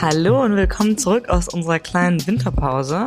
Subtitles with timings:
[0.00, 3.04] Hallo und willkommen zurück aus unserer kleinen Winterpause,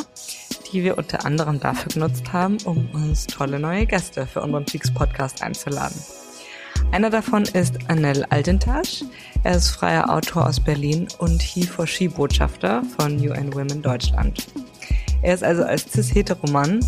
[0.72, 4.92] die wir unter anderem dafür genutzt haben, um uns tolle neue Gäste für unseren Peaks
[4.92, 5.96] Podcast einzuladen.
[6.92, 9.04] Einer davon ist Anel Altintasch.
[9.44, 14.48] Er ist freier Autor aus Berlin und He-for-She-Botschafter von UN Women Deutschland.
[15.22, 16.80] Er ist also als cis-heteromann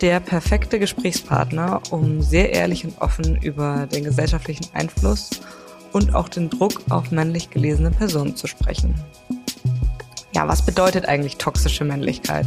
[0.00, 5.30] der perfekte Gesprächspartner, um sehr ehrlich und offen über den gesellschaftlichen Einfluss
[5.92, 8.94] und auch den Druck auf männlich gelesene Personen zu sprechen.
[10.34, 12.46] Ja, was bedeutet eigentlich toxische Männlichkeit?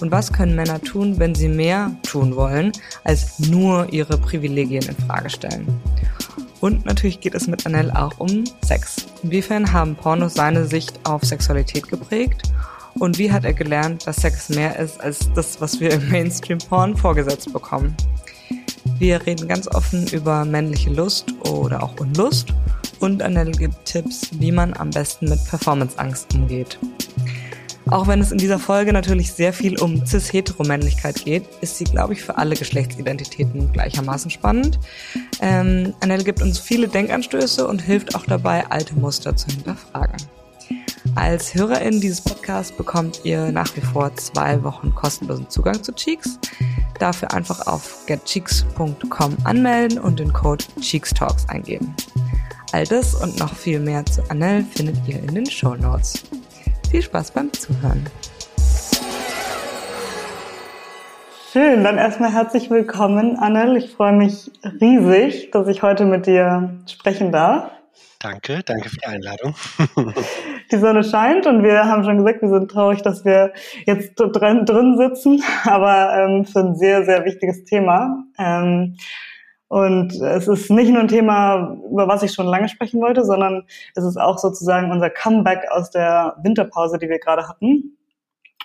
[0.00, 2.70] Und was können Männer tun, wenn sie mehr tun wollen,
[3.02, 5.66] als nur ihre Privilegien in Frage stellen?
[6.60, 9.06] Und natürlich geht es mit Anel auch um Sex.
[9.22, 12.42] Inwiefern haben Pornos seine Sicht auf Sexualität geprägt?
[13.00, 16.96] Und wie hat er gelernt, dass Sex mehr ist als das, was wir im Mainstream-Porn
[16.96, 17.96] vorgesetzt bekommen?
[18.98, 22.54] Wir reden ganz offen über männliche Lust oder auch Unlust
[23.04, 26.78] und Annelle gibt Tipps, wie man am besten mit Performanceangst umgeht.
[27.90, 32.14] Auch wenn es in dieser Folge natürlich sehr viel um cis-heteromännlichkeit geht, ist sie, glaube
[32.14, 34.78] ich, für alle Geschlechtsidentitäten gleichermaßen spannend.
[35.40, 40.16] Ähm, Annelle gibt uns viele Denkanstöße und hilft auch dabei, alte Muster zu hinterfragen.
[41.14, 46.38] Als Hörerin dieses Podcasts bekommt ihr nach wie vor zwei Wochen kostenlosen Zugang zu Cheeks.
[46.98, 51.94] Dafür einfach auf getcheeks.com anmelden und den Code CheeksTalks eingeben.
[52.74, 56.24] All das und noch viel mehr zu Annelle findet ihr in den Show Notes.
[56.90, 58.04] Viel Spaß beim Zuhören.
[61.52, 63.76] Schön, dann erstmal herzlich willkommen, Annel.
[63.76, 67.70] Ich freue mich riesig, dass ich heute mit dir sprechen darf.
[68.18, 69.54] Danke, danke für die Einladung.
[70.72, 73.52] Die Sonne scheint und wir haben schon gesagt, wir sind traurig, dass wir
[73.86, 78.24] jetzt drin, drin sitzen, aber ähm, für ein sehr, sehr wichtiges Thema.
[78.36, 78.96] Ähm,
[79.68, 83.64] und es ist nicht nur ein Thema, über was ich schon lange sprechen wollte, sondern
[83.94, 87.96] es ist auch sozusagen unser Comeback aus der Winterpause, die wir gerade hatten.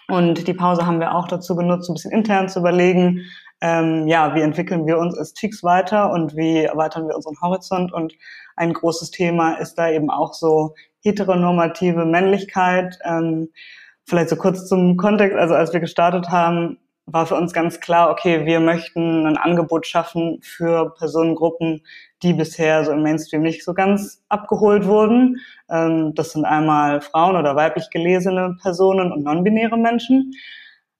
[0.09, 3.22] Und die Pause haben wir auch dazu genutzt, ein bisschen intern zu überlegen,
[3.62, 7.94] ähm, ja, wie entwickeln wir uns als Teaks weiter und wie erweitern wir unseren Horizont.
[7.94, 8.14] Und
[8.56, 12.98] ein großes Thema ist da eben auch so heteronormative Männlichkeit.
[13.04, 13.50] Ähm,
[14.06, 16.78] vielleicht so kurz zum Kontext, also als wir gestartet haben,
[17.12, 21.84] war für uns ganz klar, okay, wir möchten ein Angebot schaffen für Personengruppen,
[22.22, 25.38] die bisher so im Mainstream nicht so ganz abgeholt wurden.
[25.70, 30.34] Ähm, das sind einmal Frauen oder weiblich gelesene Personen und non-binäre Menschen.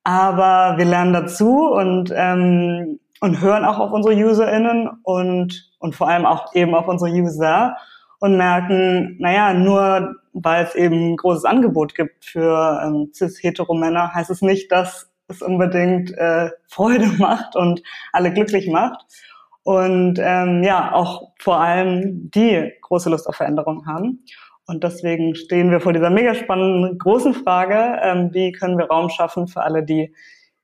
[0.04, 6.08] Aber wir lernen dazu und, ähm, und hören auch auf unsere UserInnen und, und vor
[6.08, 7.76] allem auch eben auf unsere User
[8.20, 14.30] und merken, naja, nur weil es eben ein großes Angebot gibt für ähm, cis-hetero-Männer, heißt
[14.30, 17.82] es nicht, dass es unbedingt äh, Freude macht und
[18.12, 19.06] alle glücklich macht.
[19.64, 24.26] Und ähm, ja, auch vor allem die große Lust auf Veränderung haben.
[24.66, 29.10] Und deswegen stehen wir vor dieser mega spannenden großen Frage, ähm, wie können wir Raum
[29.10, 30.14] schaffen für alle, die,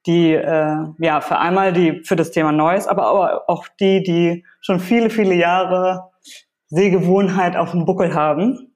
[0.05, 4.79] die äh, ja für einmal die für das Thema Neues, aber auch die, die schon
[4.79, 6.11] viele, viele Jahre
[6.67, 8.75] Sehgewohnheit auf dem Buckel haben.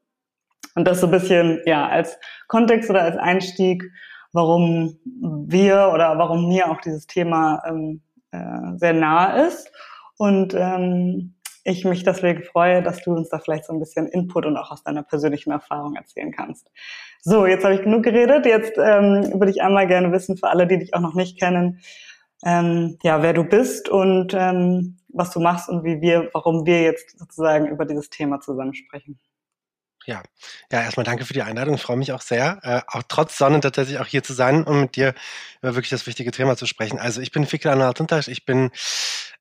[0.75, 2.17] Und das so ein bisschen ja als
[2.47, 3.83] Kontext oder als Einstieg
[4.31, 4.97] warum
[5.47, 8.01] wir oder warum mir auch dieses Thema ähm,
[8.31, 9.71] äh, sehr nahe ist.
[10.17, 14.45] Und ähm, ich mich deswegen freue, dass du uns da vielleicht so ein bisschen Input
[14.45, 16.71] und auch aus deiner persönlichen Erfahrung erzählen kannst.
[17.21, 18.45] So, jetzt habe ich genug geredet.
[18.45, 21.79] Jetzt ähm, würde ich einmal gerne wissen, für alle, die dich auch noch nicht kennen,
[22.45, 26.81] ähm, ja, wer du bist und ähm, was du machst und wie wir, warum wir
[26.81, 29.19] jetzt sozusagen über dieses Thema zusammen sprechen.
[30.05, 30.23] Ja,
[30.71, 31.75] ja, erstmal danke für die Einladung.
[31.75, 34.81] Ich freue mich auch sehr, äh, auch trotz Sonne tatsächlich auch hier zu sein, um
[34.81, 35.13] mit dir
[35.61, 36.99] über wirklich das wichtige Thema zu sprechen.
[36.99, 38.71] Also ich bin Fikra Anartuntasch, ich bin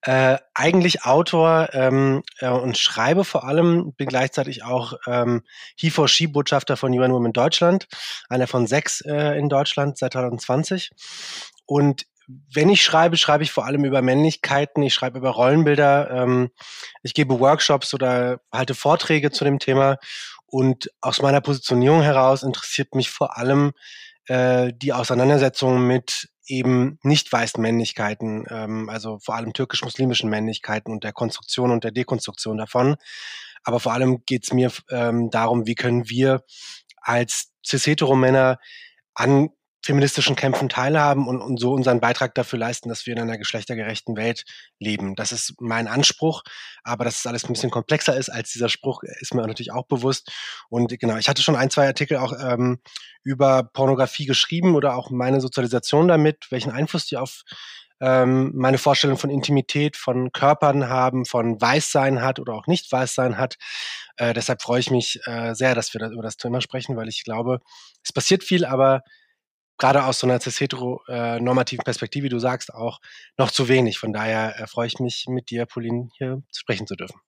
[0.02, 5.42] äh, eigentlich Autor ähm, äh, und schreibe vor allem, bin gleichzeitig auch ähm,
[5.78, 7.86] He4She-Botschafter von UN Women Deutschland,
[8.28, 10.90] einer von sechs äh, in Deutschland seit 2020.
[11.66, 12.04] Und
[12.52, 16.50] wenn ich schreibe, schreibe ich vor allem über Männlichkeiten, ich schreibe über Rollenbilder, ähm,
[17.02, 19.96] ich gebe Workshops oder halte Vorträge zu dem Thema
[20.50, 23.72] und aus meiner Positionierung heraus interessiert mich vor allem
[24.26, 31.04] äh, die Auseinandersetzung mit eben nicht weißen Männlichkeiten, ähm, also vor allem türkisch-muslimischen Männlichkeiten und
[31.04, 32.96] der Konstruktion und der Dekonstruktion davon.
[33.62, 36.42] Aber vor allem geht es mir ähm, darum, wie können wir
[36.96, 38.58] als cis-hetero-Männer
[39.14, 39.50] an
[39.84, 44.16] feministischen Kämpfen teilhaben und, und so unseren Beitrag dafür leisten, dass wir in einer geschlechtergerechten
[44.16, 44.44] Welt
[44.78, 45.14] leben.
[45.14, 46.42] Das ist mein Anspruch,
[46.82, 49.86] aber dass es alles ein bisschen komplexer ist als dieser Spruch, ist mir natürlich auch
[49.86, 50.30] bewusst.
[50.68, 52.80] Und genau, ich hatte schon ein, zwei Artikel auch ähm,
[53.22, 57.44] über Pornografie geschrieben oder auch meine Sozialisation damit, welchen Einfluss die auf
[58.00, 63.38] ähm, meine Vorstellung von Intimität, von Körpern haben, von Weißsein hat oder auch nicht Weißsein
[63.38, 63.56] hat.
[64.16, 67.08] Äh, deshalb freue ich mich äh, sehr, dass wir da über das Thema sprechen, weil
[67.08, 67.60] ich glaube,
[68.04, 69.02] es passiert viel, aber
[69.78, 73.00] gerade aus so einer cis-hetero-normativen Perspektive, wie du sagst, auch
[73.36, 73.98] noch zu wenig.
[73.98, 77.20] Von daher äh, freue ich mich, mit dir, Pauline, hier sprechen zu dürfen.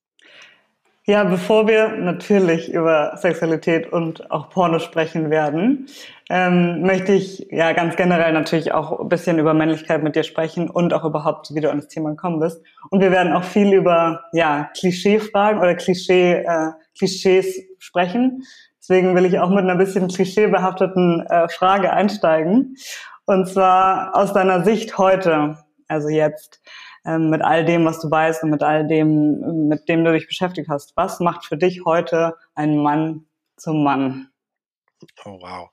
[1.06, 5.86] Ja, bevor wir natürlich über Sexualität und auch Porno sprechen werden,
[6.28, 10.68] ähm, möchte ich ja ganz generell natürlich auch ein bisschen über Männlichkeit mit dir sprechen
[10.68, 12.62] und auch überhaupt, wie du an das Thema gekommen bist.
[12.90, 18.44] Und wir werden auch viel über ja Klischee-Fragen oder Klischee, äh, Klischees sprechen.
[18.90, 22.76] Deswegen will ich auch mit einer bisschen klischeebehafteten äh, Frage einsteigen.
[23.24, 26.60] Und zwar aus deiner Sicht heute, also jetzt
[27.04, 30.26] ähm, mit all dem, was du weißt und mit all dem, mit dem du dich
[30.26, 30.96] beschäftigt hast.
[30.96, 33.26] Was macht für dich heute einen Mann
[33.56, 34.30] zum Mann?
[35.24, 35.70] Oh wow.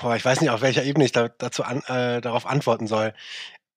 [0.00, 3.12] Boah, ich weiß nicht, auf welcher Ebene ich da, dazu an, äh, darauf antworten soll.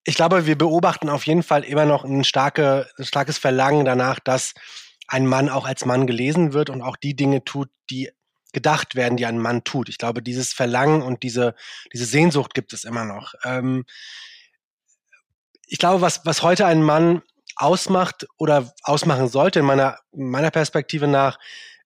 [0.04, 4.18] Ich glaube, wir beobachten auf jeden Fall immer noch ein, starke, ein starkes Verlangen danach,
[4.18, 4.54] dass
[5.08, 8.10] ein Mann auch als Mann gelesen wird und auch die Dinge tut, die
[8.56, 9.90] gedacht werden, die ein Mann tut.
[9.90, 11.54] Ich glaube, dieses Verlangen und diese,
[11.92, 13.34] diese Sehnsucht gibt es immer noch.
[13.44, 13.84] Ähm,
[15.66, 17.20] ich glaube, was, was heute ein Mann
[17.54, 21.38] ausmacht oder ausmachen sollte, in meiner, meiner Perspektive nach,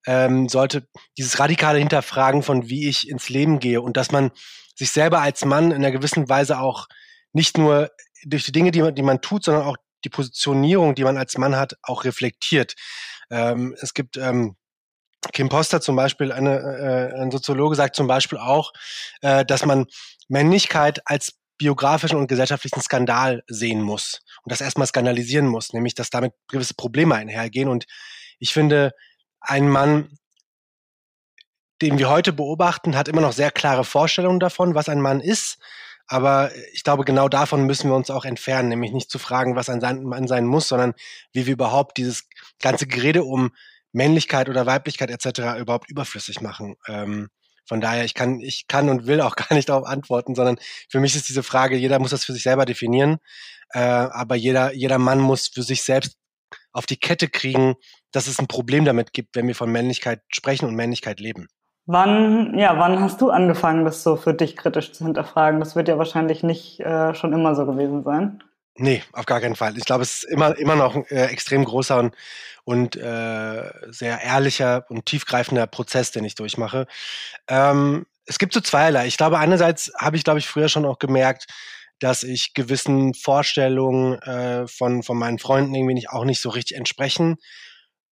[0.06, 0.86] ähm, sollte
[1.18, 4.30] dieses radikale Hinterfragen von wie ich ins Leben gehe und dass man
[4.76, 6.86] sich selber als Mann in einer gewissen Weise auch
[7.32, 7.90] nicht nur
[8.24, 11.36] durch die Dinge, die man, die man tut, sondern auch die Positionierung, die man als
[11.36, 12.76] Mann hat, auch reflektiert.
[13.28, 14.56] Ähm, es gibt ähm,
[15.32, 18.72] Kim Poster zum Beispiel, eine, äh, ein Soziologe sagt zum Beispiel auch,
[19.20, 19.86] äh, dass man
[20.28, 26.08] Männlichkeit als biografischen und gesellschaftlichen Skandal sehen muss und das erstmal skandalisieren muss, nämlich dass
[26.08, 27.68] damit gewisse Probleme einhergehen.
[27.68, 27.84] Und
[28.38, 28.92] ich finde,
[29.40, 30.16] ein Mann,
[31.82, 35.58] den wir heute beobachten, hat immer noch sehr klare Vorstellungen davon, was ein Mann ist.
[36.06, 39.68] Aber ich glaube, genau davon müssen wir uns auch entfernen, nämlich nicht zu fragen, was
[39.68, 40.94] ein Mann sein muss, sondern
[41.32, 42.26] wie wir überhaupt dieses
[42.58, 43.52] ganze Gerede um
[43.92, 45.58] Männlichkeit oder Weiblichkeit etc.
[45.60, 46.76] überhaupt überflüssig machen.
[46.86, 47.28] Ähm,
[47.66, 50.58] von daher, ich kann, ich kann und will auch gar nicht darauf antworten, sondern
[50.88, 53.18] für mich ist diese Frage, jeder muss das für sich selber definieren,
[53.72, 56.16] äh, aber jeder, jeder Mann muss für sich selbst
[56.72, 57.74] auf die Kette kriegen,
[58.12, 61.46] dass es ein Problem damit gibt, wenn wir von Männlichkeit sprechen und Männlichkeit leben.
[61.86, 65.60] Wann, ja, wann hast du angefangen, das so für dich kritisch zu hinterfragen?
[65.60, 68.42] Das wird ja wahrscheinlich nicht äh, schon immer so gewesen sein.
[68.76, 69.76] Nee, auf gar keinen Fall.
[69.76, 72.14] Ich glaube, es ist immer, immer noch ein äh, extrem großer und,
[72.64, 76.86] und äh, sehr ehrlicher und tiefgreifender Prozess, den ich durchmache.
[77.48, 79.06] Ähm, es gibt so zweierlei.
[79.06, 81.46] Ich glaube, einerseits habe ich, glaube ich, früher schon auch gemerkt,
[81.98, 86.76] dass ich gewissen Vorstellungen äh, von, von meinen Freunden irgendwie nicht, auch nicht so richtig
[86.76, 87.36] entsprechen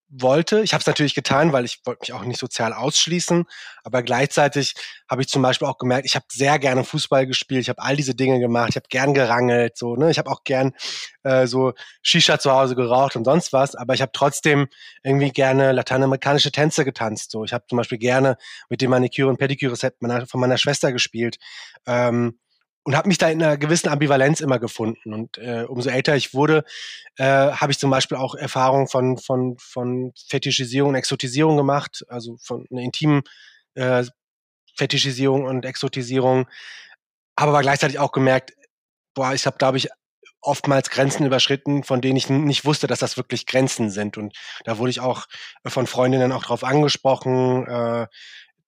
[0.09, 0.61] wollte.
[0.61, 3.45] Ich habe es natürlich getan, weil ich wollte mich auch nicht sozial ausschließen.
[3.85, 4.75] Aber gleichzeitig
[5.09, 7.63] habe ich zum Beispiel auch gemerkt, ich habe sehr gerne Fußball gespielt.
[7.63, 8.71] Ich habe all diese Dinge gemacht.
[8.71, 9.77] Ich habe gern gerangelt.
[9.77, 10.11] So, ne?
[10.11, 10.73] Ich habe auch gern
[11.25, 13.75] äh, so Shisha zu Hause geraucht und sonst was.
[13.75, 14.69] Aber ich habe trotzdem
[15.03, 17.31] irgendwie gerne lateinamerikanische Tänze getanzt.
[17.31, 18.37] So, ich habe zum Beispiel gerne
[18.69, 19.97] mit dem Maniküre und Pediküre-Set
[20.27, 21.39] von meiner Schwester gespielt.
[21.87, 22.39] Ähm,
[22.89, 25.13] und habe mich da in einer gewissen Ambivalenz immer gefunden.
[25.13, 26.65] Und äh, umso älter ich wurde,
[27.19, 32.39] äh, habe ich zum Beispiel auch Erfahrungen von, von, von Fetischisierung und Exotisierung gemacht, also
[32.43, 33.25] von einer intimen
[33.75, 34.05] äh,
[34.75, 36.47] Fetischisierung und Exotisierung.
[37.39, 38.55] Habe aber gleichzeitig auch gemerkt,
[39.13, 39.91] boah, ich habe, glaube ich,
[40.41, 44.17] oftmals Grenzen überschritten, von denen ich nicht wusste, dass das wirklich Grenzen sind.
[44.17, 44.35] Und
[44.65, 45.27] da wurde ich auch
[45.67, 48.07] von Freundinnen auch drauf angesprochen, äh,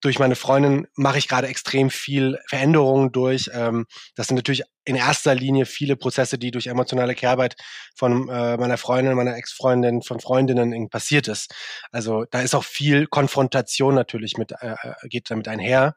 [0.00, 3.50] durch meine Freundin mache ich gerade extrem viel Veränderungen durch.
[3.52, 7.56] Ähm, das sind natürlich in erster Linie viele Prozesse, die durch emotionale Kehrarbeit
[7.94, 11.54] von äh, meiner Freundin, meiner Ex-Freundin, von Freundinnen passiert ist.
[11.92, 15.96] Also da ist auch viel Konfrontation natürlich mit, äh, äh, geht damit einher.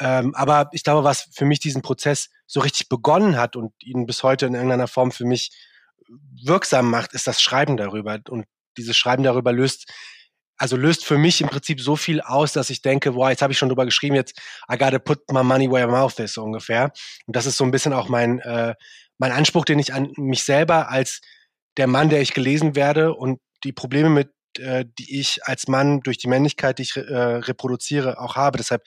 [0.00, 4.06] Ähm, aber ich glaube, was für mich diesen Prozess so richtig begonnen hat und ihn
[4.06, 5.50] bis heute in irgendeiner Form für mich
[6.42, 8.18] wirksam macht, ist das Schreiben darüber.
[8.28, 9.88] Und dieses Schreiben darüber löst
[10.56, 13.52] also löst für mich im Prinzip so viel aus, dass ich denke, boah, jetzt habe
[13.52, 14.38] ich schon drüber geschrieben, jetzt
[14.72, 16.92] I gotta put my money where my mouth is, so ungefähr.
[17.26, 18.74] Und das ist so ein bisschen auch mein, äh,
[19.18, 21.20] mein Anspruch, den ich an mich selber als
[21.76, 26.00] der Mann, der ich gelesen werde und die Probleme mit, äh, die ich als Mann
[26.00, 28.58] durch die Männlichkeit, die ich äh, reproduziere, auch habe.
[28.58, 28.82] Deshalb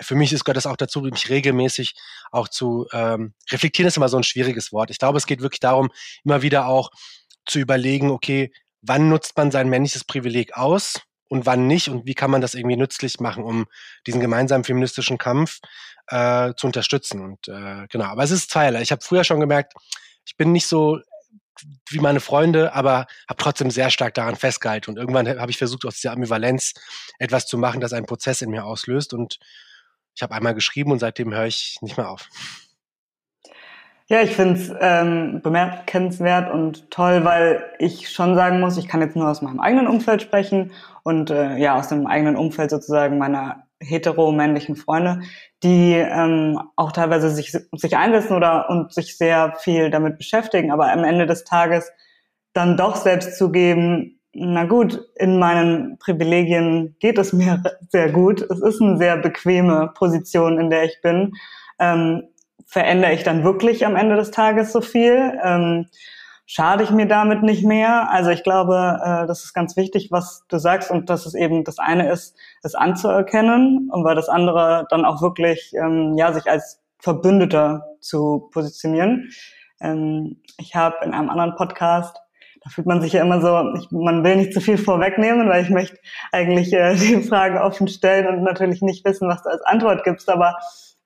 [0.00, 1.94] für mich ist gehört das auch dazu, mich regelmäßig
[2.32, 4.90] auch zu ähm, reflektieren ist immer so ein schwieriges Wort.
[4.90, 5.90] Ich glaube, es geht wirklich darum,
[6.24, 6.90] immer wieder auch
[7.46, 8.52] zu überlegen, okay,
[8.86, 12.54] wann nutzt man sein männliches Privileg aus und wann nicht und wie kann man das
[12.54, 13.66] irgendwie nützlich machen, um
[14.06, 15.60] diesen gemeinsamen feministischen Kampf
[16.08, 17.20] äh, zu unterstützen.
[17.20, 18.82] Und äh, genau, aber es ist zweierlei.
[18.82, 19.72] Ich habe früher schon gemerkt,
[20.26, 21.00] ich bin nicht so
[21.88, 24.90] wie meine Freunde, aber habe trotzdem sehr stark daran festgehalten.
[24.90, 26.74] Und irgendwann habe ich versucht, aus dieser Ambivalenz
[27.18, 29.14] etwas zu machen, das einen Prozess in mir auslöst.
[29.14, 29.38] Und
[30.14, 32.28] ich habe einmal geschrieben und seitdem höre ich nicht mehr auf.
[34.06, 39.00] Ja, ich finde es ähm, bemerkenswert und toll, weil ich schon sagen muss, ich kann
[39.00, 40.72] jetzt nur aus meinem eigenen Umfeld sprechen
[41.04, 45.22] und äh, ja, aus dem eigenen Umfeld sozusagen meiner hetero-männlichen Freunde,
[45.62, 50.92] die ähm, auch teilweise sich, sich einsetzen oder und sich sehr viel damit beschäftigen, aber
[50.92, 51.90] am Ende des Tages
[52.52, 58.42] dann doch selbst zugeben, na gut, in meinen Privilegien geht es mir sehr gut.
[58.42, 61.32] Es ist eine sehr bequeme Position, in der ich bin.
[61.78, 62.24] Ähm,
[62.66, 65.38] verändere ich dann wirklich am Ende des Tages so viel?
[65.42, 65.86] Ähm,
[66.46, 68.10] schade ich mir damit nicht mehr?
[68.10, 71.64] Also ich glaube, äh, das ist ganz wichtig, was du sagst und dass es eben
[71.64, 76.50] das eine ist, es anzuerkennen und weil das andere dann auch wirklich, ähm, ja, sich
[76.50, 79.30] als Verbündeter zu positionieren.
[79.80, 82.18] Ähm, ich habe in einem anderen Podcast
[82.64, 85.62] da fühlt man sich ja immer so, ich, man will nicht zu viel vorwegnehmen, weil
[85.62, 85.98] ich möchte
[86.32, 90.30] eigentlich äh, die Fragen offen stellen und natürlich nicht wissen, was du als Antwort gibst,
[90.30, 90.56] aber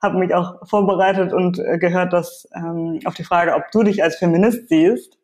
[0.01, 4.01] habe mich auch vorbereitet und äh, gehört, dass ähm, auf die Frage, ob du dich
[4.03, 5.17] als Feminist siehst,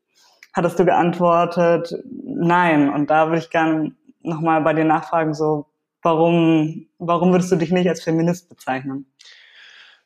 [0.54, 2.90] hattest du geantwortet, nein.
[2.90, 3.92] Und da würde ich gerne
[4.22, 5.68] nochmal bei dir nachfragen, so,
[6.02, 9.06] warum, warum würdest du dich nicht als Feminist bezeichnen?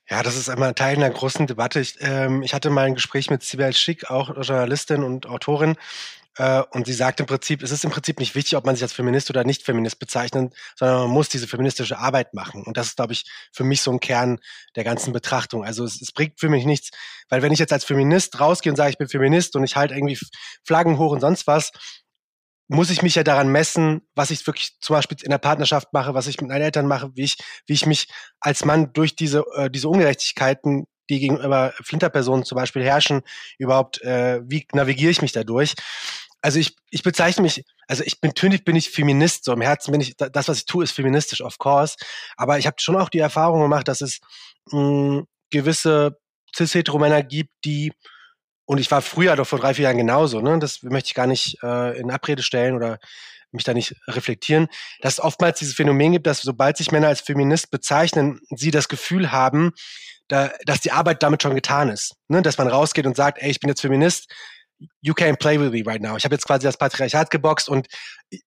[0.09, 1.79] Ja, das ist einmal Teil einer großen Debatte.
[1.79, 5.75] Ich, ähm, ich hatte mal ein Gespräch mit Sibel Schick, auch Journalistin und Autorin,
[6.71, 8.93] und sie sagt im Prinzip, es ist im Prinzip nicht wichtig, ob man sich als
[8.93, 12.63] Feminist oder nicht Feminist bezeichnet, sondern man muss diese feministische Arbeit machen.
[12.63, 14.39] Und das ist, glaube ich, für mich so ein Kern
[14.75, 15.65] der ganzen Betrachtung.
[15.65, 16.91] Also es, es bringt für mich nichts,
[17.27, 19.95] weil wenn ich jetzt als Feminist rausgehe und sage, ich bin Feminist und ich halte
[19.95, 20.17] irgendwie
[20.65, 21.71] Flaggen hoch und sonst was,
[22.69, 26.13] muss ich mich ja daran messen, was ich wirklich zum Beispiel in der Partnerschaft mache,
[26.13, 28.07] was ich mit meinen Eltern mache, wie ich, wie ich mich
[28.39, 33.23] als Mann durch diese, äh, diese Ungerechtigkeiten, die gegenüber Flinterpersonen zum Beispiel herrschen,
[33.57, 35.73] überhaupt, äh, wie navigiere ich mich dadurch?
[36.41, 39.91] Also ich, ich bezeichne mich, also ich bin natürlich bin ich Feminist, so im Herzen
[39.91, 41.95] bin ich, das, was ich tue, ist feministisch, of course.
[42.37, 44.19] Aber ich habe schon auch die Erfahrung gemacht, dass es
[44.71, 46.17] mh, hm, gewisse
[46.55, 47.91] cis-hetero-Männer gibt, die,
[48.65, 50.59] und ich war früher doch vor drei, vier Jahren genauso, ne?
[50.59, 52.99] Das möchte ich gar nicht äh, in Abrede stellen oder
[53.51, 54.67] mich da nicht reflektieren,
[55.01, 58.87] dass es oftmals dieses Phänomen gibt, dass sobald sich Männer als Feminist bezeichnen, sie das
[58.87, 59.71] Gefühl haben,
[60.27, 62.15] da, dass die Arbeit damit schon getan ist.
[62.27, 62.43] Ne?
[62.43, 64.31] Dass man rausgeht und sagt, ey, ich bin jetzt Feminist,
[65.01, 66.15] you can't play with me right now.
[66.15, 67.87] Ich habe jetzt quasi das Patriarchat geboxt und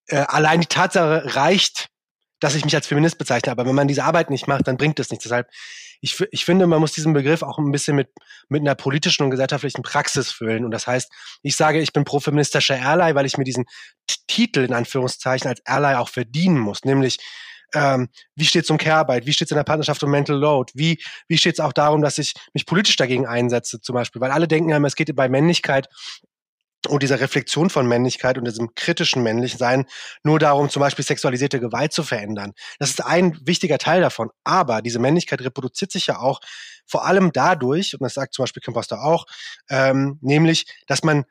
[0.08, 1.88] äh, allein die Tatsache reicht,
[2.40, 3.52] dass ich mich als Feminist bezeichne.
[3.52, 5.22] Aber wenn man diese Arbeit nicht macht, dann bringt es nichts.
[5.24, 5.48] Deshalb,
[6.00, 8.08] ich, ich finde, man muss diesen Begriff auch ein bisschen mit,
[8.48, 10.64] mit einer politischen und gesellschaftlichen Praxis füllen.
[10.64, 11.10] Und das heißt,
[11.42, 13.66] ich sage, ich bin pro-feministischer Ally, weil ich mir diesen
[14.26, 16.84] Titel in Anführungszeichen als Ally auch verdienen muss.
[16.84, 17.18] Nämlich,
[17.74, 20.72] ähm, wie steht es um Care-Arbeit, wie steht es in der Partnerschaft um Mental Load,
[20.74, 24.30] wie, wie steht es auch darum, dass ich mich politisch dagegen einsetze zum Beispiel, weil
[24.30, 25.88] alle denken ja immer, es geht bei Männlichkeit
[26.88, 29.86] und dieser Reflexion von Männlichkeit und diesem kritischen Männlichsein
[30.24, 32.52] nur darum, zum Beispiel sexualisierte Gewalt zu verändern.
[32.78, 34.30] Das ist ein wichtiger Teil davon.
[34.42, 36.40] Aber diese Männlichkeit reproduziert sich ja auch
[36.86, 39.26] vor allem dadurch, und das sagt zum Beispiel Kim Foster auch,
[39.70, 41.24] ähm, nämlich, dass man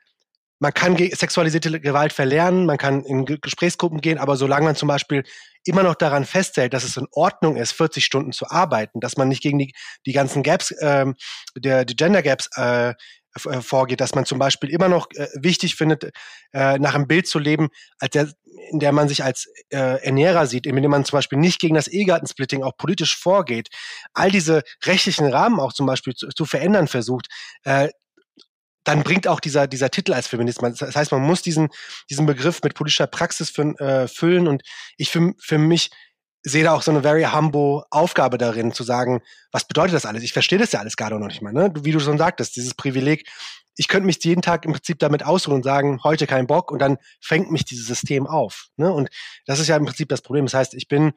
[0.58, 5.24] man kann sexualisierte Gewalt verlernen, man kann in Gesprächsgruppen gehen, aber solange man zum Beispiel
[5.64, 9.28] immer noch daran festhält, dass es in Ordnung ist, 40 Stunden zu arbeiten, dass man
[9.28, 9.72] nicht gegen die,
[10.06, 11.14] die ganzen Gaps, ähm,
[11.56, 12.94] der, die Gender Gaps äh,
[13.46, 16.12] äh, vorgeht, dass man zum Beispiel immer noch äh, wichtig findet,
[16.52, 18.28] äh, nach einem Bild zu leben, als der,
[18.70, 21.88] in der man sich als äh, Ernährer sieht, indem man zum Beispiel nicht gegen das
[21.88, 23.68] Ehegattensplitting auch politisch vorgeht,
[24.12, 27.28] all diese rechtlichen Rahmen auch zum Beispiel zu, zu verändern versucht,
[27.64, 27.88] äh,
[28.84, 30.78] dann bringt auch dieser, dieser Titel als Feminismus.
[30.78, 31.68] Das heißt, man muss diesen,
[32.10, 34.48] diesen Begriff mit politischer Praxis für, äh, füllen.
[34.48, 34.62] Und
[34.96, 35.90] ich für, für mich
[36.42, 39.22] sehe da auch so eine very humble Aufgabe darin, zu sagen,
[39.52, 40.22] was bedeutet das alles?
[40.22, 41.52] Ich verstehe das ja alles gerade noch nicht mal.
[41.52, 41.72] Ne?
[41.82, 43.28] Wie du schon sagtest, dieses Privileg.
[43.76, 46.78] Ich könnte mich jeden Tag im Prinzip damit ausruhen und sagen, heute kein Bock und
[46.80, 48.66] dann fängt mich dieses System auf.
[48.76, 48.92] Ne?
[48.92, 49.08] Und
[49.46, 50.44] das ist ja im Prinzip das Problem.
[50.44, 51.12] Das heißt, ich bin,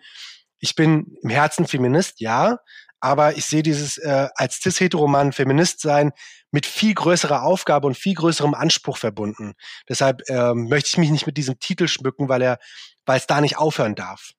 [0.59, 2.59] ich bin im Herzen Feminist, ja,
[3.05, 6.11] aber ich sehe dieses äh, als cis-heteroman Feminist sein
[6.49, 9.53] mit viel größerer Aufgabe und viel größerem Anspruch verbunden.
[9.87, 12.57] Deshalb ähm, möchte ich mich nicht mit diesem Titel schmücken, weil er,
[13.05, 14.31] weil es da nicht aufhören darf.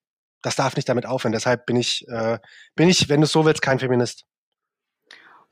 [0.43, 1.33] Das darf nicht damit aufhören.
[1.33, 2.41] Deshalb bin ich, äh,
[2.75, 4.25] bin ich, wenn du so willst, kein Feminist.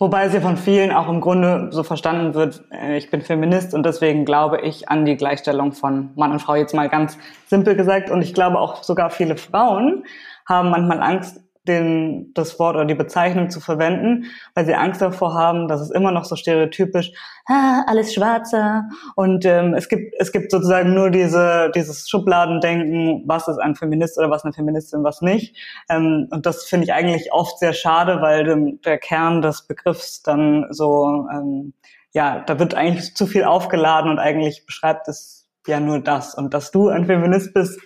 [0.00, 3.74] Wobei es ja von vielen auch im Grunde so verstanden wird, äh, ich bin Feminist
[3.74, 7.16] und deswegen glaube ich an die Gleichstellung von Mann und Frau, jetzt mal ganz
[7.46, 8.10] simpel gesagt.
[8.10, 10.04] Und ich glaube auch sogar viele Frauen
[10.48, 15.34] haben manchmal Angst, den, das Wort oder die Bezeichnung zu verwenden, weil sie Angst davor
[15.34, 17.12] haben, dass es immer noch so stereotypisch,
[17.46, 18.84] ah, alles schwarzer
[19.16, 24.18] und ähm, es gibt es gibt sozusagen nur diese dieses Schubladendenken, was ist ein Feminist
[24.18, 25.56] oder was eine Feministin, was nicht.
[25.88, 30.22] Ähm, und das finde ich eigentlich oft sehr schade, weil dem, der Kern des Begriffs
[30.22, 31.72] dann so ähm,
[32.14, 36.34] ja, da wird eigentlich zu viel aufgeladen und eigentlich beschreibt es ja nur das.
[36.34, 37.80] Und dass du ein Feminist bist,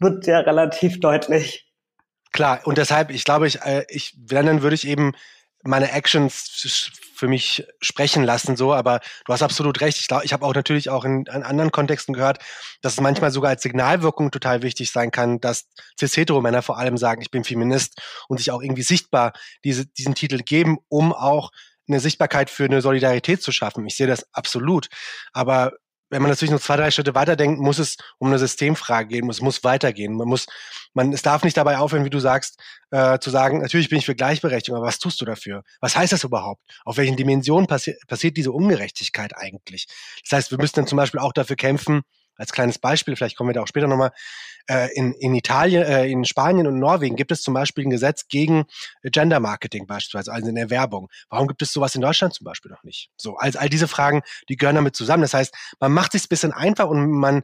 [0.00, 1.67] wird ja relativ deutlich.
[2.38, 5.12] Klar, und deshalb, ich glaube, ich, äh, ich, wenn dann würde ich eben
[5.64, 9.98] meine Actions für mich sprechen lassen, so, aber du hast absolut recht.
[9.98, 12.38] Ich glaube, ich habe auch natürlich auch in, in, anderen Kontexten gehört,
[12.80, 15.66] dass es manchmal sogar als Signalwirkung total wichtig sein kann, dass
[15.98, 19.32] cis-hetero-Männer vor allem sagen, ich bin Feminist und sich auch irgendwie sichtbar
[19.64, 21.50] diese, diesen Titel geben, um auch
[21.88, 23.84] eine Sichtbarkeit für eine Solidarität zu schaffen.
[23.84, 24.86] Ich sehe das absolut.
[25.32, 25.72] Aber
[26.10, 29.40] wenn man natürlich nur zwei, drei Schritte weiterdenkt, muss es um eine Systemfrage gehen, es
[29.40, 30.14] muss weitergehen.
[30.14, 30.46] Man muss,
[30.94, 32.58] man, es darf nicht dabei aufhören, wie du sagst,
[32.90, 35.62] äh, zu sagen, natürlich bin ich für Gleichberechtigung, aber was tust du dafür?
[35.80, 36.62] Was heißt das überhaupt?
[36.84, 39.86] Auf welchen Dimensionen passi passiert diese Ungerechtigkeit eigentlich?
[40.22, 42.02] Das heißt, wir müssen dann zum Beispiel auch dafür kämpfen,
[42.38, 44.12] als kleines Beispiel, vielleicht kommen wir da auch später nochmal,
[44.68, 48.28] äh, in, in Italien, äh, in Spanien und Norwegen gibt es zum Beispiel ein Gesetz
[48.28, 48.64] gegen
[49.02, 51.08] Gender Marketing beispielsweise, also in der Werbung.
[51.28, 53.10] Warum gibt es sowas in Deutschland zum Beispiel noch nicht?
[53.16, 55.22] So, also all diese Fragen, die gehören damit zusammen.
[55.22, 57.42] Das heißt, man macht sich ein bisschen einfach und man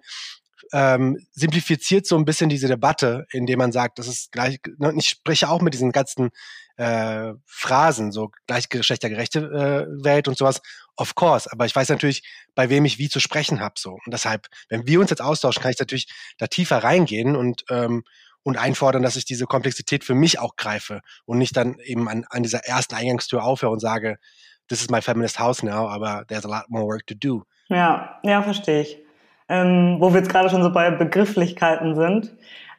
[0.72, 5.08] ähm, simplifiziert so ein bisschen diese Debatte, indem man sagt, das ist gleich, ne, ich
[5.08, 6.30] spreche auch mit diesen ganzen
[6.76, 10.60] äh, Phrasen, so gleichgeschlechtergerechte äh, Welt und sowas,
[10.96, 11.50] of course.
[11.52, 12.22] Aber ich weiß natürlich,
[12.54, 13.74] bei wem ich wie zu sprechen habe.
[13.78, 13.92] So.
[13.92, 18.04] Und deshalb, wenn wir uns jetzt austauschen, kann ich natürlich da tiefer reingehen und, ähm,
[18.42, 22.26] und einfordern, dass ich diese Komplexität für mich auch greife und nicht dann eben an,
[22.28, 24.18] an dieser ersten Eingangstür aufhöre und sage,
[24.68, 27.44] this is my feminist house now, aber there's a lot more work to do.
[27.68, 29.03] Ja, ja, verstehe ich.
[29.48, 32.34] Ähm, wo wir jetzt gerade schon so bei Begrifflichkeiten sind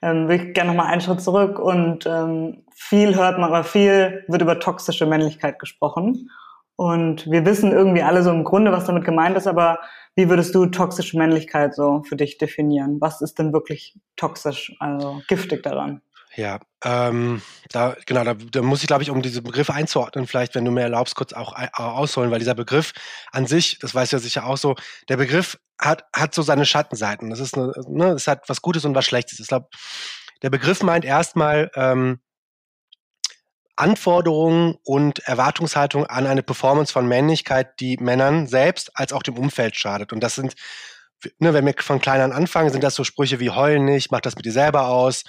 [0.06, 4.24] ähm, will ich gerne nochmal einen Schritt zurück und ähm, viel hört man, aber viel
[4.28, 6.30] wird über toxische Männlichkeit gesprochen.
[6.76, 9.80] Und wir wissen irgendwie alle so im Grunde, was damit gemeint ist, aber
[10.16, 12.98] wie würdest du toxische Männlichkeit so für dich definieren?
[13.00, 16.02] Was ist denn wirklich toxisch, also giftig daran?
[16.36, 20.54] Ja, ähm, da, genau, da, da muss ich, glaube ich, um diese Begriffe einzuordnen, vielleicht,
[20.54, 22.92] wenn du mir erlaubst, kurz auch, ausholen, weil dieser Begriff
[23.32, 24.76] an sich, das weißt du ja sicher auch so,
[25.08, 27.30] der Begriff hat, hat so seine Schattenseiten.
[27.30, 29.40] Das ist eine, ne, es hat was Gutes und was Schlechtes.
[29.40, 29.68] Ich glaube,
[30.42, 32.20] der Begriff meint erstmal ähm,
[33.78, 39.76] Anforderungen und Erwartungshaltung an eine Performance von Männlichkeit, die Männern selbst als auch dem Umfeld
[39.76, 40.14] schadet.
[40.14, 40.56] Und das sind
[41.40, 44.22] ne, wenn wir von klein an anfangen, sind das so Sprüche wie heulen nicht, mach
[44.22, 45.24] das mit dir selber aus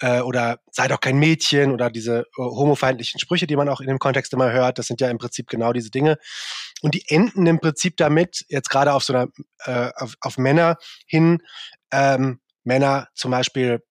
[0.00, 3.88] äh, oder sei doch kein Mädchen oder diese äh, homofeindlichen Sprüche, die man auch in
[3.88, 4.78] dem Kontext immer hört.
[4.78, 6.18] Das sind ja im Prinzip genau diese Dinge.
[6.82, 9.28] Und die enden im Prinzip damit, jetzt gerade auf so einer,
[9.64, 11.38] äh, auf, auf Männer hin,
[11.92, 13.82] ähm, Männer zum Beispiel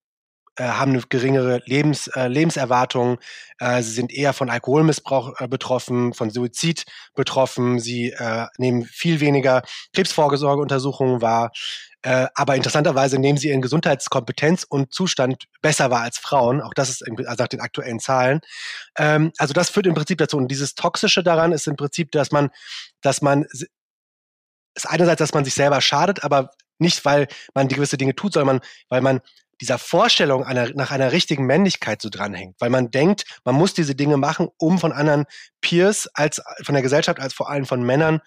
[0.64, 3.20] haben eine geringere Lebens, äh, Lebenserwartung,
[3.60, 9.20] äh, sie sind eher von Alkoholmissbrauch äh, betroffen, von Suizid betroffen, sie äh, nehmen viel
[9.20, 9.64] weniger
[9.94, 11.52] Krebsvorsorgeuntersuchungen wahr,
[12.06, 16.62] äh, aber interessanterweise nehmen sie ihren Gesundheitskompetenz und Zustand besser wahr als Frauen.
[16.62, 18.42] Auch das ist also nach den aktuellen Zahlen.
[18.96, 20.38] Ähm, also das führt im Prinzip dazu.
[20.38, 22.52] Und dieses Toxische daran ist im Prinzip, dass man,
[23.02, 23.46] dass man
[24.76, 28.34] ist einerseits, dass man sich selber schadet, aber nicht, weil man die gewisse Dinge tut,
[28.34, 29.22] sondern man, weil man
[29.62, 33.96] dieser Vorstellung einer, nach einer richtigen Männlichkeit so dranhängt, weil man denkt, man muss diese
[33.96, 35.26] Dinge machen, um von anderen
[35.62, 38.20] Peers als von der Gesellschaft, als vor allem von Männern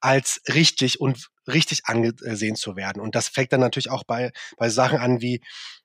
[0.00, 3.00] als richtig und richtig angesehen zu werden.
[3.00, 5.40] Und das fängt dann natürlich auch bei, bei Sachen an wie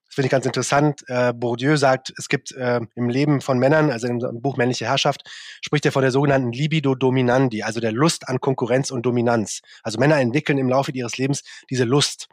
[0.08, 1.04] das finde ich ganz interessant.
[1.08, 5.22] Äh, Bourdieu sagt, es gibt äh, im Leben von Männern, also im Buch Männliche Herrschaft,
[5.62, 9.60] spricht er von der sogenannten Libido Dominandi, also der Lust an Konkurrenz und Dominanz.
[9.84, 12.30] Also Männer entwickeln im Laufe ihres Lebens diese Lust.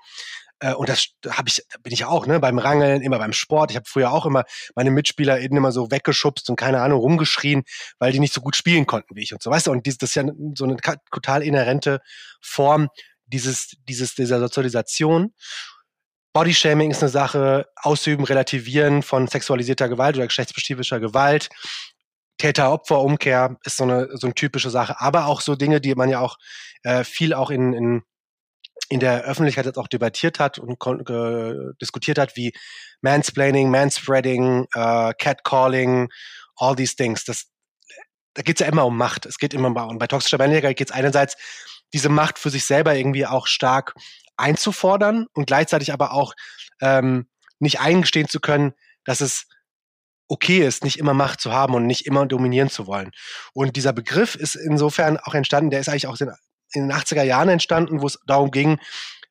[0.61, 3.71] Äh, und das habe ich, bin ich auch, ne, beim Rangeln, immer beim Sport.
[3.71, 7.62] Ich habe früher auch immer meine Mitspieler eben immer so weggeschubst und keine Ahnung, rumgeschrien,
[7.99, 9.51] weil die nicht so gut spielen konnten wie ich und so.
[9.51, 10.77] Weißt du, und das ist ja so eine
[11.11, 12.01] total inhärente
[12.40, 12.88] Form
[13.27, 15.33] dieses, dieses, dieser Sozialisation.
[16.33, 21.49] Bodyshaming ist eine Sache, Ausüben, Relativieren von sexualisierter Gewalt oder geschlechtsspezifischer Gewalt.
[22.38, 26.19] Täter-Opfer-Umkehr ist so eine, so eine typische Sache, aber auch so Dinge, die man ja
[26.19, 26.37] auch
[26.83, 28.03] äh, viel auch in, in
[28.88, 30.79] in der Öffentlichkeit jetzt auch debattiert hat und
[31.81, 32.53] diskutiert hat, wie
[33.01, 36.09] Mansplaining, Manspreading, äh, Catcalling,
[36.57, 37.25] all these things.
[37.25, 37.47] Das,
[38.35, 39.27] da geht es ja immer um Macht.
[39.27, 41.37] Es geht immer um, und bei toxischer Männlichkeit geht es einerseits,
[41.92, 43.94] diese Macht für sich selber irgendwie auch stark
[44.37, 46.35] einzufordern und gleichzeitig aber auch
[46.81, 47.29] ähm,
[47.61, 48.73] nicht eingestehen zu können,
[49.05, 49.47] dass es
[50.29, 53.11] okay ist, nicht immer Macht zu haben und nicht immer dominieren zu wollen.
[53.53, 56.16] Und dieser Begriff ist insofern auch entstanden, der ist eigentlich auch
[56.75, 58.79] in den 80er Jahren entstanden, wo es darum ging,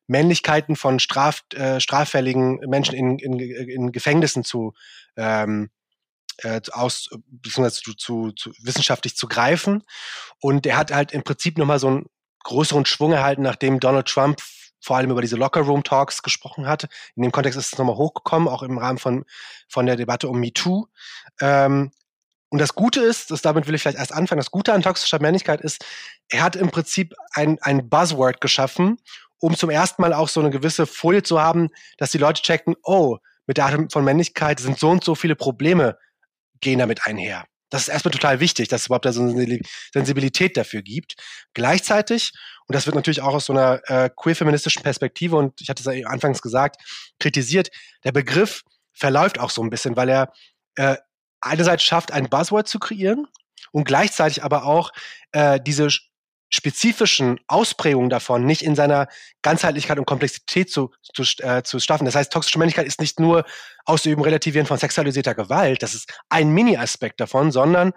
[0.06, 4.74] Männlichkeiten von straf, äh, straffälligen Menschen in, in, in Gefängnissen zu
[5.16, 5.70] ähm,
[6.38, 9.82] äh, aus beziehungsweise zu, zu, zu wissenschaftlich zu greifen.
[10.40, 12.06] Und er hat halt im Prinzip nochmal so einen
[12.42, 14.40] größeren Schwung erhalten, nachdem Donald Trump
[14.80, 16.88] vor allem über diese Locker Room Talks gesprochen hat.
[17.16, 19.24] In dem Kontext ist es nochmal hochgekommen, auch im Rahmen von,
[19.68, 20.86] von der Debatte um MeToo.
[21.40, 21.90] Ähm,
[22.54, 25.20] und das Gute ist, das damit will ich vielleicht erst anfangen, das Gute an toxischer
[25.20, 25.84] Männlichkeit ist,
[26.28, 28.98] er hat im Prinzip ein, ein Buzzword geschaffen,
[29.40, 32.76] um zum ersten Mal auch so eine gewisse Folie zu haben, dass die Leute checken,
[32.84, 35.98] oh, mit der Art von Männlichkeit sind so und so viele Probleme
[36.60, 37.44] gehen damit einher.
[37.70, 39.58] Das ist erstmal total wichtig, dass es überhaupt da so eine
[39.92, 41.16] Sensibilität dafür gibt.
[41.54, 42.30] Gleichzeitig,
[42.68, 45.92] und das wird natürlich auch aus so einer äh, queer-feministischen Perspektive, und ich hatte es
[45.92, 46.76] ja anfangs gesagt,
[47.18, 47.70] kritisiert,
[48.04, 48.62] der Begriff
[48.92, 50.32] verläuft auch so ein bisschen, weil er
[50.76, 50.98] äh,
[51.44, 53.26] einerseits schafft, ein Buzzword zu kreieren
[53.72, 54.90] und gleichzeitig aber auch
[55.32, 55.88] äh, diese
[56.50, 59.08] spezifischen Ausprägungen davon nicht in seiner
[59.42, 62.04] Ganzheitlichkeit und Komplexität zu, zu, äh, zu schaffen.
[62.04, 63.44] Das heißt, toxische Männlichkeit ist nicht nur
[63.84, 67.92] Ausüben, Relativieren von sexualisierter Gewalt, das ist ein Mini-Aspekt davon, sondern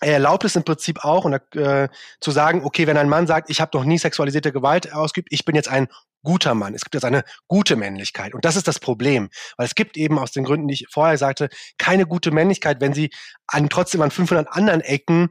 [0.00, 1.88] er erlaubt es im Prinzip auch, und, äh,
[2.20, 5.44] zu sagen, okay, wenn ein Mann sagt, ich habe noch nie sexualisierte Gewalt ausgeübt, ich
[5.44, 5.86] bin jetzt ein
[6.22, 6.74] guter Mann.
[6.74, 8.34] Es gibt jetzt eine gute Männlichkeit.
[8.34, 9.30] Und das ist das Problem.
[9.56, 12.94] Weil es gibt eben aus den Gründen, die ich vorher sagte, keine gute Männlichkeit, wenn
[12.94, 13.10] sie
[13.46, 15.30] an, trotzdem an 500 anderen Ecken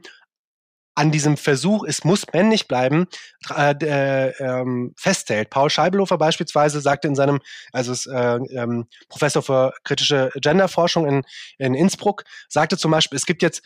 [0.94, 3.06] an diesem Versuch, es muss männlich bleiben,
[3.56, 5.48] äh, äh, ähm, festhält.
[5.48, 7.40] Paul Scheibelhofer beispielsweise sagte in seinem,
[7.72, 11.22] also ist, äh, ähm, Professor für kritische Genderforschung in,
[11.58, 13.62] in Innsbruck, sagte zum Beispiel, es gibt jetzt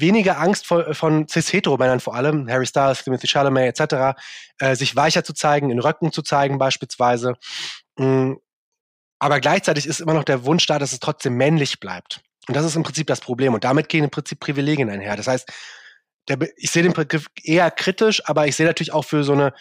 [0.00, 4.18] weniger Angst von, von cis-hetero-Männern vor allem, Harry Styles, Timothy Chalamet etc.,
[4.58, 7.34] äh, sich weicher zu zeigen, in Röcken zu zeigen beispielsweise.
[7.98, 8.38] Mhm.
[9.18, 12.20] Aber gleichzeitig ist immer noch der Wunsch da, dass es trotzdem männlich bleibt.
[12.48, 13.54] Und das ist im Prinzip das Problem.
[13.54, 15.16] Und damit gehen im Prinzip Privilegien einher.
[15.16, 15.50] Das heißt,
[16.28, 19.52] der, ich sehe den Begriff eher kritisch, aber ich sehe natürlich auch für so eine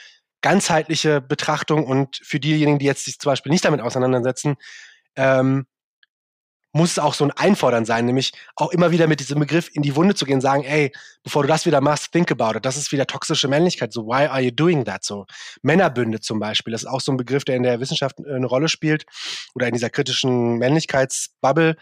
[0.41, 4.56] ganzheitliche Betrachtung und für diejenigen, die jetzt sich zum Beispiel nicht damit auseinandersetzen,
[5.15, 5.65] ähm,
[6.75, 9.81] muss es auch so ein Einfordern sein, nämlich auch immer wieder mit diesem Begriff in
[9.81, 10.91] die Wunde zu gehen, sagen, ey,
[11.23, 12.65] bevor du das wieder machst, think about it.
[12.65, 13.93] Das ist wieder toxische Männlichkeit.
[13.93, 15.05] So, why are you doing that?
[15.05, 15.25] So,
[15.61, 18.45] Männerbünde zum Beispiel, das ist auch so ein Begriff, der in der Wissenschaft äh, eine
[18.45, 19.05] Rolle spielt
[19.53, 21.77] oder in dieser kritischen Männlichkeitsbubble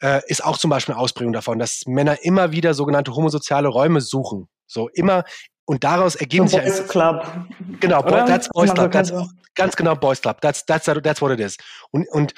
[0.00, 4.00] äh, ist auch zum Beispiel eine Ausprägung davon, dass Männer immer wieder sogenannte homosoziale Räume
[4.00, 4.48] suchen.
[4.66, 5.24] So immer
[5.66, 7.26] und daraus ergeben so sich Boys Club.
[7.80, 8.92] Genau, Boy, that's Boys Club.
[8.92, 9.12] That's,
[9.54, 10.40] ganz genau Boys Club.
[10.40, 11.58] That's that's that's what it is.
[11.90, 12.32] Und und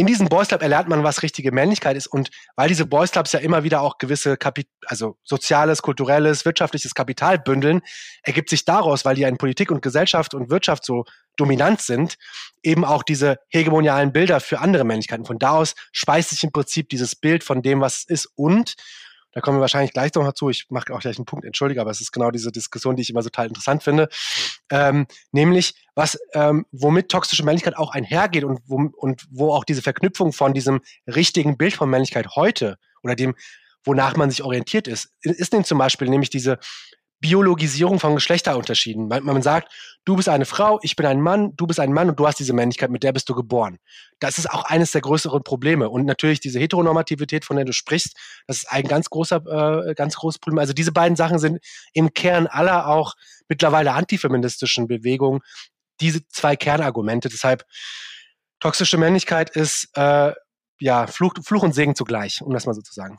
[0.00, 2.06] in diesem Boys Club erlernt man, was richtige Männlichkeit ist.
[2.06, 6.94] Und weil diese Boys Clubs ja immer wieder auch gewisse Kapit also soziales, kulturelles, wirtschaftliches
[6.94, 7.82] Kapital bündeln,
[8.22, 11.04] ergibt sich daraus, weil die ja in Politik und Gesellschaft und Wirtschaft so
[11.36, 12.16] dominant sind,
[12.62, 15.26] eben auch diese hegemonialen Bilder für andere Männlichkeiten.
[15.26, 18.76] Von da aus speist sich im Prinzip dieses Bild von dem, was es ist und
[19.32, 20.50] da kommen wir wahrscheinlich gleich noch dazu.
[20.50, 23.10] Ich mache auch gleich einen Punkt, entschuldige, aber es ist genau diese Diskussion, die ich
[23.10, 24.08] immer total interessant finde.
[24.70, 29.82] Ähm, nämlich, was, ähm, womit toxische Männlichkeit auch einhergeht und wo, und wo auch diese
[29.82, 33.34] Verknüpfung von diesem richtigen Bild von Männlichkeit heute oder dem,
[33.84, 36.58] wonach man sich orientiert ist, ist denn zum Beispiel nämlich diese
[37.20, 39.08] Biologisierung von Geschlechterunterschieden.
[39.08, 39.72] Man, man sagt,
[40.04, 42.38] du bist eine Frau, ich bin ein Mann, du bist ein Mann und du hast
[42.38, 43.78] diese Männlichkeit, mit der bist du geboren.
[44.20, 45.90] Das ist auch eines der größeren Probleme.
[45.90, 50.16] Und natürlich diese Heteronormativität, von der du sprichst, das ist ein ganz großer, äh, ganz
[50.16, 50.58] großes Problem.
[50.58, 51.58] Also diese beiden Sachen sind
[51.92, 53.14] im Kern aller auch
[53.48, 55.40] mittlerweile antifeministischen Bewegungen
[56.00, 57.28] diese zwei Kernargumente.
[57.28, 57.64] Deshalb
[58.60, 60.32] toxische Männlichkeit ist äh,
[60.78, 63.18] ja Fluch, Fluch und Segen zugleich, um das mal so zu sagen.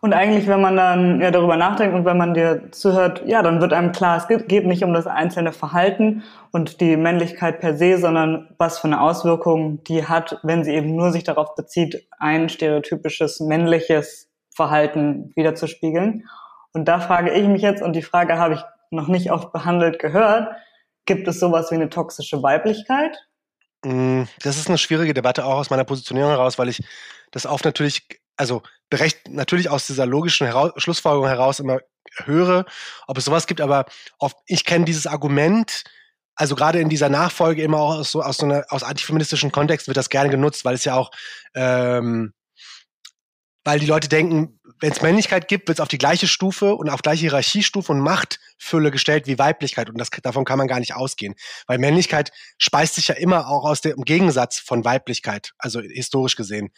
[0.00, 3.60] Und eigentlich, wenn man dann ja darüber nachdenkt und wenn man dir zuhört, ja, dann
[3.60, 7.98] wird einem klar, es geht nicht um das einzelne Verhalten und die Männlichkeit per se,
[7.98, 12.48] sondern was für eine Auswirkung die hat, wenn sie eben nur sich darauf bezieht, ein
[12.48, 16.24] stereotypisches männliches Verhalten wiederzuspiegeln.
[16.72, 19.98] Und da frage ich mich jetzt, und die Frage habe ich noch nicht oft behandelt
[19.98, 20.54] gehört,
[21.06, 23.16] gibt es sowas wie eine toxische Weiblichkeit?
[23.84, 26.82] Mm, das ist eine schwierige Debatte auch aus meiner Positionierung heraus, weil ich
[27.30, 28.06] das oft natürlich
[28.36, 31.80] also berecht, natürlich aus dieser logischen heraus, Schlussfolgerung heraus immer
[32.24, 32.64] höre,
[33.06, 33.86] ob es sowas gibt, aber
[34.18, 35.84] oft, ich kenne dieses Argument,
[36.34, 39.86] also gerade in dieser Nachfolge immer auch aus so, aus so einer, aus antifeministischen Kontext
[39.86, 41.10] wird das gerne genutzt, weil es ja auch
[41.54, 42.32] ähm,
[43.66, 46.88] weil die Leute denken, wenn es Männlichkeit gibt, wird es auf die gleiche Stufe und
[46.88, 49.90] auf gleiche Hierarchiestufe und Machtfülle gestellt wie Weiblichkeit.
[49.90, 51.34] Und das, davon kann man gar nicht ausgehen.
[51.66, 56.68] Weil Männlichkeit speist sich ja immer auch aus dem Gegensatz von Weiblichkeit, also historisch gesehen.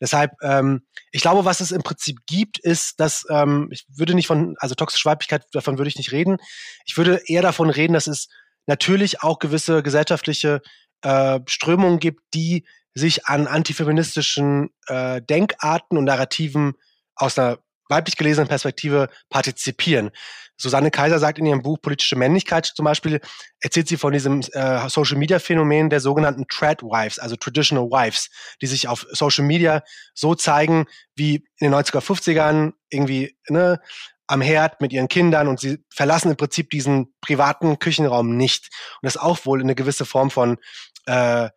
[0.00, 4.28] Deshalb, ähm, ich glaube, was es im Prinzip gibt, ist, dass ähm, ich würde nicht
[4.28, 6.36] von, also toxische Weiblichkeit, davon würde ich nicht reden.
[6.84, 8.28] Ich würde eher davon reden, dass es
[8.66, 10.60] natürlich auch gewisse gesellschaftliche
[11.02, 12.64] äh, Strömungen gibt, die
[12.96, 16.74] sich an antifeministischen äh, Denkarten und Narrativen
[17.14, 20.10] aus einer weiblich gelesenen Perspektive partizipieren.
[20.56, 23.20] Susanne Kaiser sagt in ihrem Buch Politische Männlichkeit zum Beispiel,
[23.60, 28.30] erzählt sie von diesem äh, Social Media Phänomen der sogenannten Trad Wives, also Traditional Wives,
[28.62, 29.82] die sich auf Social Media
[30.14, 33.78] so zeigen wie in den 90er, 50ern irgendwie ne,
[34.26, 38.70] am Herd mit ihren Kindern und sie verlassen im Prinzip diesen privaten Küchenraum nicht.
[39.02, 40.56] Und das auch wohl eine gewisse Form von
[41.04, 41.50] äh,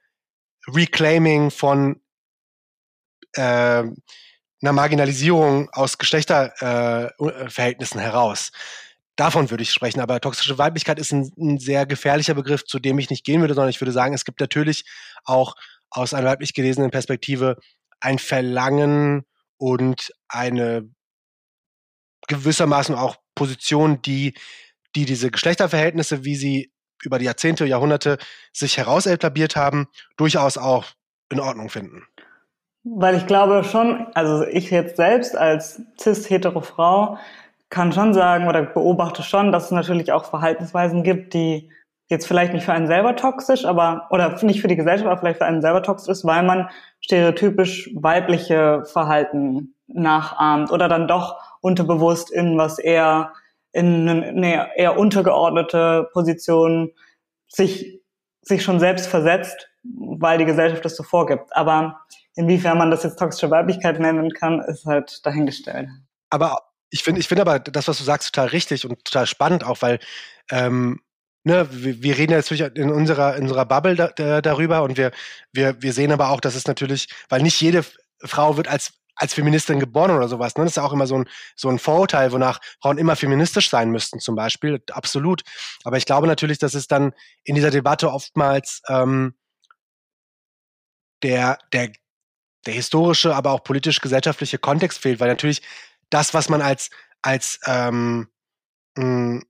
[0.75, 2.01] Reclaiming von
[3.34, 3.84] äh,
[4.62, 8.51] einer Marginalisierung aus Geschlechterverhältnissen äh, heraus.
[9.15, 12.99] Davon würde ich sprechen, aber toxische Weiblichkeit ist ein, ein, sehr gefährlicher Begriff, zu dem
[12.99, 14.86] ich nicht gehen würde, sondern ich würde sagen, es gibt natürlich
[15.25, 15.55] auch
[15.89, 17.58] aus einer weiblich gelesenen Perspektive
[17.99, 19.25] ein Verlangen
[19.58, 20.89] und eine
[22.27, 24.36] gewissermaßen auch Position, die,
[24.95, 26.71] die diese Geschlechterverhältnisse, wie sie
[27.04, 28.18] über die Jahrzehnte, Jahrhunderte
[28.52, 30.86] sich heraus etabliert haben, durchaus auch
[31.30, 32.04] in Ordnung finden.
[32.84, 37.18] Weil ich glaube schon, also ich jetzt selbst als cis-hetero Frau
[37.70, 41.70] kann schon sagen oder beobachte schon, dass es natürlich auch Verhaltensweisen gibt, die
[42.08, 45.38] jetzt vielleicht nicht für einen selber toxisch, aber oder nicht für die Gesellschaft, aber vielleicht
[45.38, 46.70] für einen selber toxisch ist, weil man
[47.02, 53.34] stereotypisch weibliche Verhalten nachahmt oder dann doch unterbewusst in was eher
[53.80, 56.92] in eine eher untergeordnete Position
[57.48, 58.00] sich
[58.42, 61.56] sich schon selbst versetzt, weil die Gesellschaft das so vorgibt.
[61.56, 62.02] Aber
[62.36, 65.88] inwiefern man das jetzt toxische Weiblichkeit nennen kann, ist halt dahingestellt.
[66.30, 66.58] Aber
[66.89, 69.82] ich finde, ich finde aber das, was du sagst, total richtig und total spannend auch,
[69.82, 70.00] weil
[70.52, 71.00] ähm,
[71.44, 75.12] ne, wir, wir reden jetzt in unserer, in unserer Bubble da, da, darüber und wir,
[75.54, 77.84] wir, wir sehen aber auch, dass es natürlich, weil nicht jede
[78.24, 80.55] Frau wird als als Feministin geboren oder sowas.
[80.55, 80.63] Ne?
[80.63, 83.91] Das ist ja auch immer so ein, so ein Vorurteil, wonach Frauen immer feministisch sein
[83.91, 84.82] müssten, zum Beispiel.
[84.91, 85.43] Absolut.
[85.84, 89.36] Aber ich glaube natürlich, dass es dann in dieser Debatte oftmals ähm,
[91.21, 91.91] der, der,
[92.65, 95.62] der historische, aber auch politisch-gesellschaftliche Kontext fehlt, weil natürlich
[96.10, 96.89] das, was man als,
[97.21, 98.29] als ähm,
[98.95, 99.41] mh,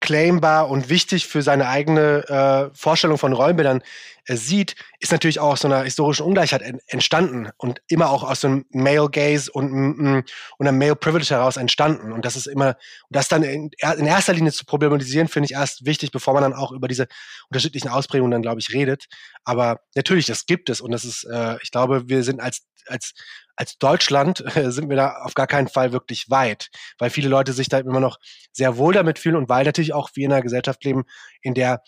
[0.00, 3.82] claimbar und wichtig für seine eigene äh, Vorstellung von Rollenbildern
[4.24, 8.22] äh, sieht, ist natürlich auch aus so einer historischen Ungleichheit en entstanden und immer auch
[8.22, 10.24] aus so einem Male Gaze und,
[10.56, 12.12] und einem Male Privilege heraus entstanden.
[12.12, 12.76] Und das ist immer,
[13.10, 16.54] das dann in, in erster Linie zu problematisieren, finde ich erst wichtig, bevor man dann
[16.54, 17.06] auch über diese
[17.50, 19.06] unterschiedlichen Ausprägungen dann, glaube ich, redet.
[19.44, 23.12] Aber natürlich, das gibt es und das ist, äh, ich glaube, wir sind als als
[23.60, 27.52] als Deutschland äh, sind wir da auf gar keinen Fall wirklich weit, weil viele Leute
[27.52, 28.18] sich da immer noch
[28.52, 31.04] sehr wohl damit fühlen und weil natürlich auch wir in einer Gesellschaft leben,
[31.42, 31.82] in der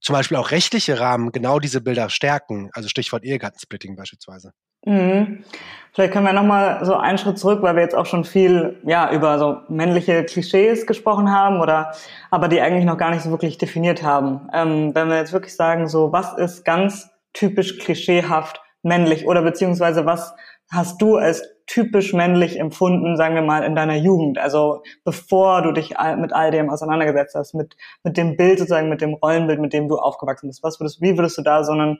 [0.00, 4.50] zum Beispiel auch rechtliche Rahmen genau diese Bilder stärken, also Stichwort Ehegattensplitting beispielsweise.
[4.84, 5.44] Mhm.
[5.92, 9.12] Vielleicht können wir nochmal so einen Schritt zurück, weil wir jetzt auch schon viel ja
[9.12, 11.92] über so männliche Klischees gesprochen haben oder
[12.32, 14.48] aber die eigentlich noch gar nicht so wirklich definiert haben.
[14.52, 20.04] Ähm, wenn wir jetzt wirklich sagen, so was ist ganz typisch klischeehaft männlich oder beziehungsweise
[20.04, 20.34] was
[20.72, 24.38] hast du als typisch männlich empfunden, sagen wir mal, in deiner Jugend?
[24.38, 29.00] Also bevor du dich mit all dem auseinandergesetzt hast, mit, mit dem Bild sozusagen, mit
[29.00, 30.62] dem Rollenbild, mit dem du aufgewachsen bist.
[30.62, 31.98] Was würdest, wie würdest du da so einen,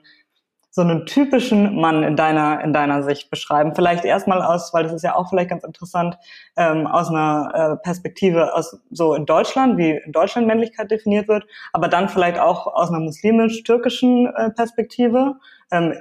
[0.71, 3.75] so einen typischen Mann in deiner, in deiner Sicht beschreiben?
[3.75, 6.17] Vielleicht erstmal aus, weil das ist ja auch vielleicht ganz interessant,
[6.57, 11.45] ähm, aus einer äh, Perspektive aus so in Deutschland, wie in Deutschland Männlichkeit definiert wird,
[11.73, 15.35] aber dann vielleicht auch aus einer muslimisch-türkischen äh, Perspektive.
[15.71, 15.93] Ähm,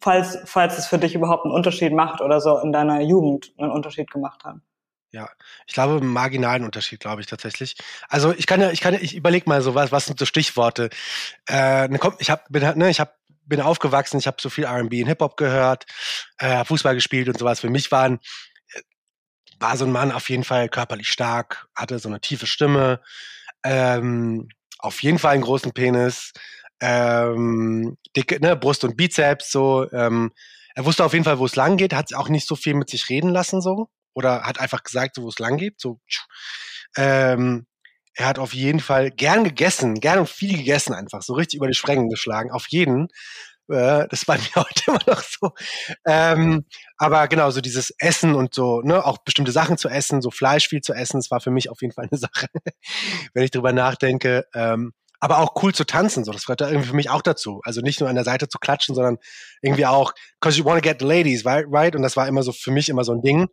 [0.00, 3.70] falls, falls es für dich überhaupt einen Unterschied macht oder so in deiner Jugend einen
[3.70, 4.62] Unterschied gemacht haben.
[5.10, 5.30] Ja,
[5.66, 7.76] ich glaube, einen marginalen Unterschied, glaube ich tatsächlich.
[8.08, 10.90] Also ich kann ja, ich kann ich überlege mal so, was, was sind so Stichworte.
[11.48, 15.02] Äh, ne, komm, ich hab, bin ne, hab, bin aufgewachsen, ich habe so viel R&B
[15.02, 15.86] und Hip-Hop gehört,
[16.36, 17.60] äh, Fußball gespielt und sowas.
[17.60, 18.20] Für mich waren,
[18.74, 18.82] äh,
[19.58, 23.00] war so ein Mann auf jeden Fall körperlich stark, hatte so eine tiefe Stimme,
[23.64, 26.32] ähm, auf jeden Fall einen großen Penis,
[26.80, 29.90] ähm, dicke, ne, Brust und Bizeps, so.
[29.92, 30.32] Ähm,
[30.74, 32.88] er wusste auf jeden Fall, wo es lang geht, hat auch nicht so viel mit
[32.90, 33.88] sich reden lassen, so.
[34.14, 36.00] Oder hat einfach gesagt, so, wo es lang geht, so.
[36.96, 37.66] Ähm,
[38.14, 41.68] er hat auf jeden Fall gern gegessen, gern und viel gegessen einfach, so richtig über
[41.68, 43.08] die Sprengen geschlagen, auf jeden.
[43.68, 45.52] Äh, das war mir heute immer noch so.
[46.06, 46.64] Ähm,
[46.96, 50.68] aber genau, so dieses Essen und so, ne, auch bestimmte Sachen zu essen, so Fleisch
[50.68, 52.48] viel zu essen, das war für mich auf jeden Fall eine Sache,
[53.34, 54.46] wenn ich drüber nachdenke.
[54.54, 56.24] Ähm, aber auch cool zu tanzen.
[56.24, 57.60] So, das gehört da irgendwie für mich auch dazu.
[57.64, 59.18] Also nicht nur an der Seite zu klatschen, sondern
[59.62, 61.96] irgendwie auch, cause you want to get the ladies, right?
[61.96, 63.48] Und das war immer so für mich immer so ein Ding.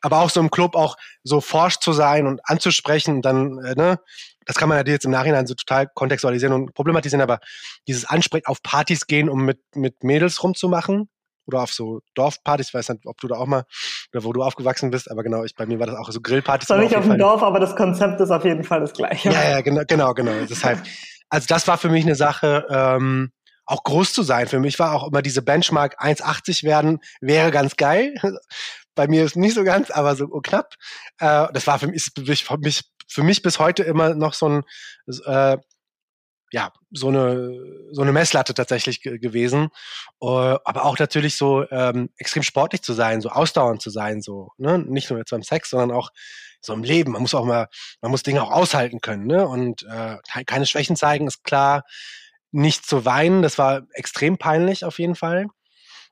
[0.00, 3.74] Aber auch so im Club auch so forsch zu sein und anzusprechen und dann, äh,
[3.74, 4.00] ne,
[4.44, 7.40] das kann man natürlich jetzt im Nachhinein so total kontextualisieren und problematisieren, aber
[7.86, 11.10] dieses Ansprechen auf Partys gehen, um mit, mit Mädels rumzumachen,
[11.48, 13.64] oder auf so Dorfpartys, ich weiß nicht, ob du da auch mal
[14.12, 16.68] oder wo du aufgewachsen bist, aber genau, ich, bei mir war das auch so Grillpartys.
[16.68, 19.30] Zwar nicht auf, auf dem Dorf, aber das Konzept ist auf jeden Fall das gleiche.
[19.30, 20.32] Ja, ja, genau, genau, genau.
[20.48, 20.82] Deshalb,
[21.28, 23.32] also das war für mich eine Sache, ähm,
[23.66, 24.46] auch groß zu sein.
[24.46, 28.14] Für mich war auch immer diese Benchmark 1,80 werden, wäre ganz geil.
[28.94, 30.74] Bei mir ist nicht so ganz, aber so knapp.
[31.18, 34.62] Äh, das war für mich, für mich, für mich bis heute immer noch so ein
[35.26, 35.58] äh,
[36.50, 37.52] ja, so eine,
[37.92, 39.68] so eine Messlatte tatsächlich gewesen.
[40.20, 44.52] Uh, aber auch natürlich so ähm, extrem sportlich zu sein, so ausdauernd zu sein, so,
[44.56, 44.78] ne?
[44.78, 46.10] Nicht nur jetzt beim Sex, sondern auch
[46.60, 47.12] so im Leben.
[47.12, 47.68] Man muss auch mal,
[48.00, 49.46] man muss Dinge auch aushalten können, ne?
[49.46, 51.84] Und äh, keine Schwächen zeigen, ist klar.
[52.50, 55.48] Nicht zu weinen, das war extrem peinlich auf jeden Fall.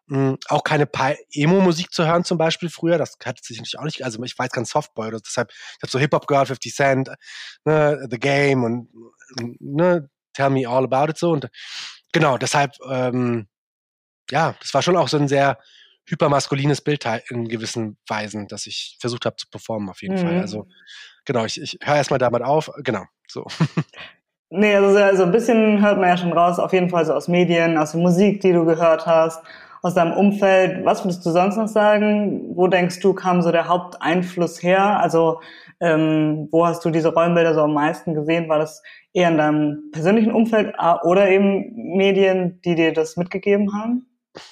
[0.09, 0.88] Mhm, auch keine
[1.33, 4.46] Emo-Musik zu hören zum Beispiel früher, das hat sich natürlich auch nicht, also ich war
[4.46, 7.11] jetzt ganz Softboy, deshalb, ich habe so Hip-Hop gehört, 50 Cent,
[7.64, 8.88] ne, The Game und
[9.59, 11.33] ne, Tell Me All About It so.
[11.33, 11.49] Und
[12.12, 13.49] genau, deshalb, ähm,
[14.31, 15.59] ja, das war schon auch so ein sehr
[16.09, 20.20] hypermaskulines Bild in gewissen Weisen, das ich versucht habe zu performen, auf jeden mhm.
[20.20, 20.38] Fall.
[20.38, 20.68] Also,
[21.25, 22.70] genau, ich, ich höre erstmal damit auf.
[22.85, 23.46] Genau, so.
[24.49, 27.27] Nee, also, also ein bisschen hört man ja schon raus, auf jeden Fall so aus
[27.27, 29.42] Medien, aus der Musik, die du gehört hast,
[29.87, 30.85] aus deinem Umfeld.
[30.85, 32.57] Was würdest du sonst noch sagen?
[32.57, 34.99] Wo denkst du, kam so der Haupteinfluss her?
[34.99, 35.40] Also
[35.81, 38.49] ähm, wo hast du diese Rollenbilder so am meisten gesehen?
[38.49, 44.07] War das eher in deinem persönlichen Umfeld oder eben Medien, die dir das mitgegeben haben?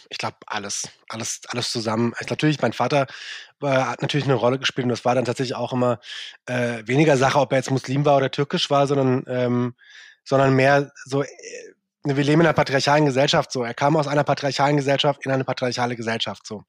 [0.08, 2.14] Ich glaube, alles, alles, alles zusammen.
[2.20, 3.06] Ich, natürlich, mein Vater
[3.60, 5.98] äh, hat natürlich eine Rolle gespielt und das war dann tatsächlich auch immer
[6.46, 9.74] äh, weniger Sache, ob er jetzt Muslim war oder türkisch war, sondern, ähm,
[10.22, 11.26] sondern mehr so, äh,
[12.04, 13.62] wir leben in einer patriarchalen Gesellschaft so.
[13.62, 16.62] Er kam aus einer patriarchalen Gesellschaft in eine patriarchale Gesellschaft so.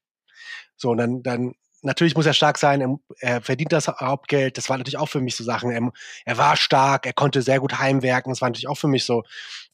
[0.76, 4.58] So, und dann, dann natürlich muss er stark sein, er, er, verdient das Hauptgeld.
[4.58, 5.70] Das war natürlich auch für mich so Sachen.
[5.70, 5.90] Er,
[6.24, 8.30] er, war stark, er konnte sehr gut heimwerken.
[8.30, 9.22] Das war natürlich auch für mich so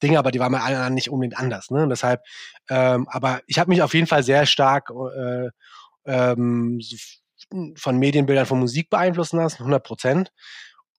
[0.03, 1.71] Dinge, aber die waren bei allen anderen nicht unbedingt anders.
[1.71, 1.83] Ne?
[1.83, 2.23] Und deshalb,
[2.69, 5.49] ähm, aber ich habe mich auf jeden Fall sehr stark äh,
[6.07, 6.81] ähm,
[7.77, 10.33] von Medienbildern von Musik beeinflussen lassen, 100 Prozent.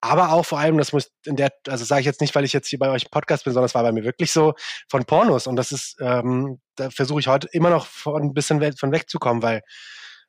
[0.05, 2.51] Aber auch vor allem, das muss in der, also sage ich jetzt nicht, weil ich
[2.51, 4.53] jetzt hier bei euch im Podcast bin, sondern es war bei mir wirklich so
[4.89, 5.47] von Pornos.
[5.47, 9.41] Und das ist, ähm, da versuche ich heute immer noch von ein bisschen von wegzukommen,
[9.41, 9.61] weil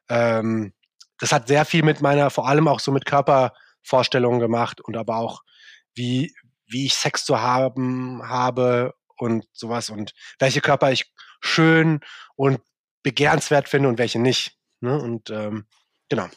[0.09, 0.75] ähm,
[1.19, 5.17] das hat sehr viel mit meiner, vor allem auch so mit Körpervorstellungen gemacht und aber
[5.17, 5.43] auch,
[5.97, 6.33] wie,
[6.67, 11.99] wie ich Sex zu haben habe und sowas und welche Körper ich schön
[12.37, 12.61] und
[13.03, 14.57] begehrenswert finde und welche nicht.
[14.79, 14.97] Ne?
[14.97, 15.67] Und ähm,
[16.09, 16.29] genau.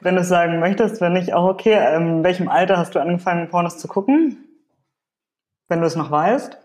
[0.00, 3.48] Wenn du sagen möchtest, wenn nicht auch okay, ähm, in welchem Alter hast du angefangen,
[3.48, 4.44] Pornos zu gucken?
[5.68, 6.56] Wenn du es noch weißt?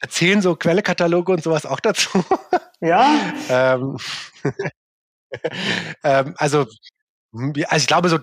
[0.00, 2.24] Erzählen so Quellekataloge und sowas auch dazu?
[2.82, 3.14] Ja.
[3.50, 3.98] ähm,
[6.02, 6.64] ähm, also,
[7.30, 8.18] also ich glaube so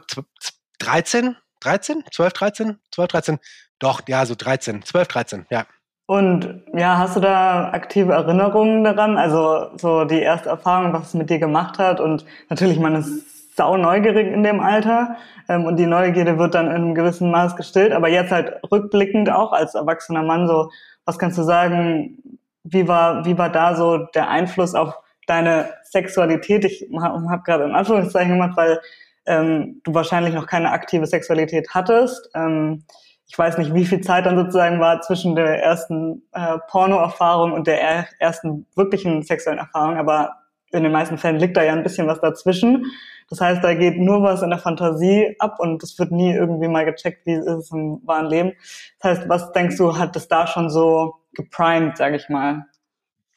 [0.80, 3.40] 13, 13, 12, 13, 12, 13,
[3.78, 5.68] doch, ja, so 13, 12, 13, ja.
[6.08, 9.18] Und ja, hast du da aktive Erinnerungen daran?
[9.18, 12.00] Also so die erste Erfahrung, was es mit dir gemacht hat?
[12.00, 15.18] Und natürlich, man ist sau neugierig in dem Alter
[15.50, 17.92] ähm, und die Neugierde wird dann in einem gewissen Maß gestillt.
[17.92, 20.70] Aber jetzt halt rückblickend auch als erwachsener Mann so,
[21.06, 22.40] was kannst du sagen?
[22.64, 24.94] Wie war wie war da so der Einfluss auf
[25.26, 28.80] deine Sexualität, ich habe hab gerade im Anführungszeichen gemacht, weil
[29.26, 32.30] ähm, du wahrscheinlich noch keine aktive Sexualität hattest.
[32.34, 32.84] Ähm,
[33.28, 37.68] ich weiß nicht, wie viel Zeit dann sozusagen war zwischen der ersten äh, Porno-Erfahrung und
[37.68, 40.37] der er ersten wirklichen sexuellen Erfahrung, aber
[40.72, 42.86] in den meisten Fällen liegt da ja ein bisschen was dazwischen.
[43.30, 46.68] Das heißt, da geht nur was in der Fantasie ab und es wird nie irgendwie
[46.68, 48.54] mal gecheckt, wie ist es im wahren Leben.
[49.00, 52.66] Das heißt, was denkst du, hat das da schon so geprimed, sage ich mal?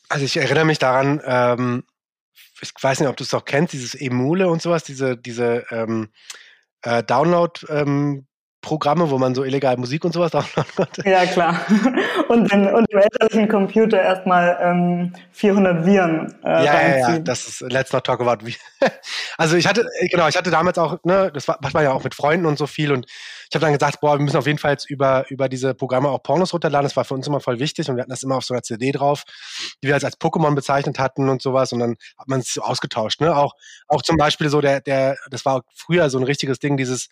[0.09, 1.85] Also ich erinnere mich daran, ähm,
[2.61, 6.11] ich weiß nicht, ob du es auch kennst, dieses Emule und sowas, diese, diese ähm,
[6.83, 8.27] äh, Download, ähm,
[8.63, 11.09] Programme, wo man so illegal Musik und sowas downloaden konnte.
[11.09, 11.61] Ja, klar.
[12.29, 17.01] Und, in, und im elterlichen Computer erstmal ähm, 400 Viren äh, ja, reinziehen.
[17.01, 18.45] Ja, ja, das ist Let's Not Talk About
[19.39, 22.15] Also ich hatte, genau, ich hatte damals auch, ne, das macht man ja auch mit
[22.15, 23.07] Freunden und so viel und
[23.51, 26.09] ich habe dann gesagt, boah, wir müssen auf jeden Fall jetzt über, über diese Programme
[26.09, 26.85] auch Pornos runterladen.
[26.85, 28.63] Das war für uns immer voll wichtig und wir hatten das immer auf so einer
[28.63, 29.25] CD drauf,
[29.83, 32.63] die wir als, als Pokémon bezeichnet hatten und sowas und dann hat man es so
[32.63, 33.21] ausgetauscht.
[33.21, 33.35] Ne?
[33.35, 33.55] Auch,
[33.89, 37.09] auch zum Beispiel so der, der, das war früher so ein richtiges Ding, dieses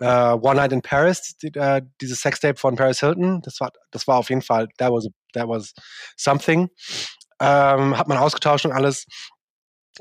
[0.00, 4.06] Uh, One Night in Paris, die, uh, dieses Sextape von Paris Hilton, das war, das
[4.06, 5.74] war auf jeden Fall, that was, that was
[6.16, 6.70] something.
[7.40, 9.06] Ähm, hat man ausgetauscht und alles.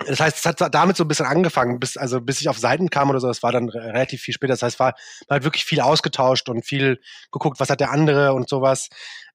[0.08, 2.90] Das heißt, es hat damit so ein bisschen angefangen, bis, also bis ich auf Seiten
[2.90, 4.54] kam oder so, das war dann relativ viel später.
[4.54, 4.94] Das heißt, war,
[5.28, 8.88] man hat wirklich viel ausgetauscht und viel geguckt, was hat der andere und sowas.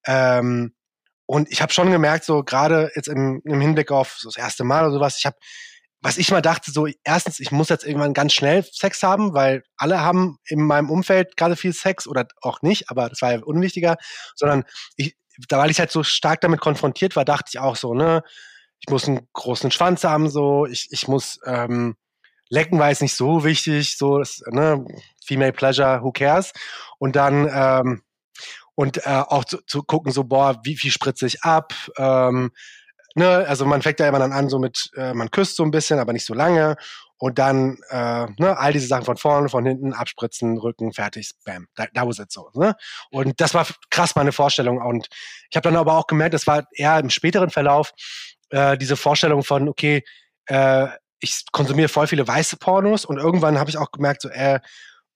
[0.07, 0.75] Ähm,
[1.27, 4.65] und ich habe schon gemerkt, so gerade jetzt im, im Hinblick auf so das erste
[4.65, 5.37] Mal oder sowas, ich habe
[6.05, 9.65] was ich mal dachte, so erstens, ich muss jetzt irgendwann ganz schnell Sex haben, weil
[9.79, 13.43] alle haben in meinem Umfeld gerade viel Sex oder auch nicht, aber das war ja
[13.43, 13.97] unwichtiger,
[14.37, 14.65] sondern
[14.97, 15.17] ich,
[15.49, 18.23] da weil ich halt so stark damit konfrontiert war, dachte ich auch so, ne,
[18.81, 21.97] ich muss einen großen Schwanz haben, so, ich, ich muss ähm,
[22.51, 24.85] lecken war jetzt nicht so wichtig, so, das, ne,
[25.25, 26.53] Female Pleasure, who cares?
[26.99, 28.03] Und dann ähm,
[28.75, 31.73] und äh, auch zu, zu gucken, so, boah, wie viel spritze ich ab?
[31.97, 32.51] Ähm,
[33.15, 35.71] ne, also man fängt ja immer dann an, so mit, äh, man küsst so ein
[35.71, 36.77] bisschen, aber nicht so lange.
[37.17, 41.69] Und dann, äh, ne, all diese Sachen von vorne, von hinten, abspritzen, Rücken, fertig, bam,
[41.75, 42.51] da, da was it so.
[42.55, 42.75] Ne?
[43.11, 44.79] Und das war krass meine Vorstellung.
[44.79, 45.09] Und
[45.49, 47.93] ich habe dann aber auch gemerkt, das war eher im späteren Verlauf
[48.51, 50.03] äh, diese Vorstellung von, okay,
[50.47, 50.89] äh,
[51.21, 54.61] ich konsumiere voll viele weiße Pornos und irgendwann habe ich auch gemerkt, so, äh,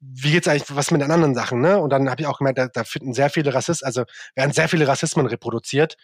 [0.00, 1.78] wie geht's eigentlich was mit den anderen Sachen, ne?
[1.78, 4.68] Und dann habe ich auch gemerkt, da, da finden sehr viele Rassismen, also werden sehr
[4.68, 5.96] viele Rassismen reproduziert.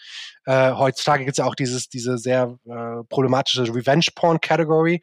[0.47, 5.01] Äh, heutzutage gibt's ja auch dieses, diese sehr äh, problematische Revenge-Porn-Category.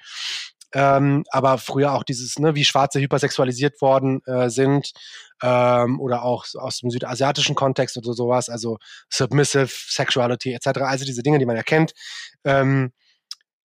[0.73, 4.93] Ähm, aber früher auch dieses, ne, wie Schwarze hypersexualisiert worden äh, sind,
[5.41, 8.77] ähm, oder auch aus dem südasiatischen Kontext oder sowas, also
[9.09, 11.93] Submissive Sexuality etc., also diese Dinge, die man erkennt.
[12.45, 12.93] Ähm,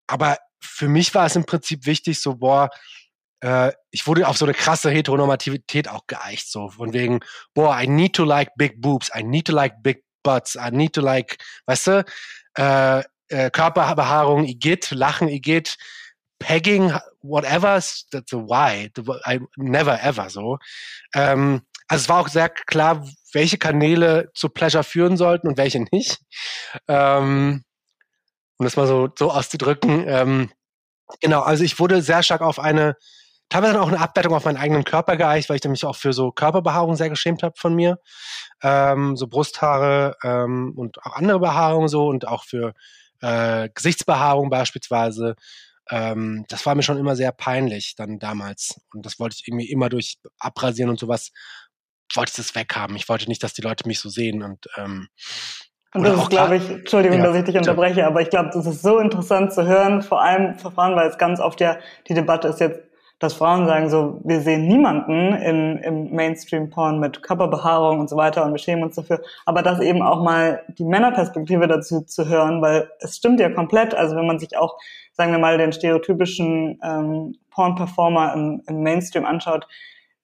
[0.07, 2.71] aber für mich war es im Prinzip wichtig, so, boah,
[3.41, 7.21] äh, ich wurde auf so eine krasse Heteronormativität auch geeicht, so von wegen,
[7.55, 10.95] boah, I need to like big boobs, I need to like big butts, I need
[10.95, 12.05] to like, weißt du,
[12.59, 15.77] äh, äh, Körperbehaarung, Igitt, Lachen, Igitt,
[16.39, 17.81] Pegging, whatever,
[18.11, 18.91] that's a why,
[19.27, 20.59] I, never ever so.
[21.15, 25.85] Ähm, also es war auch sehr klar, welche Kanäle zu Pleasure führen sollten und welche
[25.93, 26.19] nicht.
[26.89, 27.65] Ähm,
[28.59, 30.05] um das mal so, so auszudrücken.
[30.09, 30.51] Ähm,
[31.21, 32.97] genau, also ich wurde sehr stark auf eine,
[33.49, 36.33] teilweise auch eine Abwertung auf meinen eigenen Körper geeicht, weil ich mich auch für so
[36.33, 37.99] Körperbehaarung sehr geschämt habe von mir.
[38.63, 42.75] Ähm, so Brusthaare ähm, und auch andere Behaarungen so und auch für
[43.21, 45.37] äh, Gesichtsbehaarung beispielsweise.
[45.91, 48.81] Ähm, das war mir schon immer sehr peinlich dann damals.
[48.93, 51.31] Und das wollte ich irgendwie immer durch Abrasieren und sowas,
[52.15, 52.97] wollte ich das weghaben.
[52.97, 55.09] Ich wollte nicht, dass die Leute mich so sehen und ähm,
[55.95, 58.67] und das ist, glaube ich, Entschuldigung, ja, dass ich dich unterbreche, aber ich glaube, das
[58.67, 62.13] ist so interessant zu hören, vor allem für Frauen, weil es ganz oft ja die
[62.13, 62.81] Debatte ist jetzt,
[63.19, 68.45] dass Frauen sagen so, wir sehen niemanden in, im Mainstream-Porn mit Körperbehaarung und so weiter
[68.45, 69.23] und wir schämen uns dafür.
[69.47, 73.95] Aber das eben auch mal die Männerperspektive dazu zu hören, weil es stimmt ja komplett.
[73.95, 74.77] Also wenn man sich auch,
[75.13, 79.67] sagen wir mal, den stereotypischen ähm, Porn-Performer im, im Mainstream anschaut,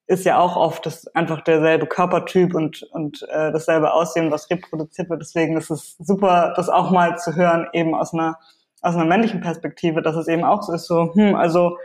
[0.07, 5.09] ist ja auch oft das einfach derselbe Körpertyp und, und äh, dasselbe Aussehen, was reproduziert
[5.09, 5.23] wird.
[5.23, 8.39] Deswegen ist es super, das auch mal zu hören, eben aus einer,
[8.83, 11.79] aus einer männlichen Perspektive, dass es eben auch so ist, so, hm, also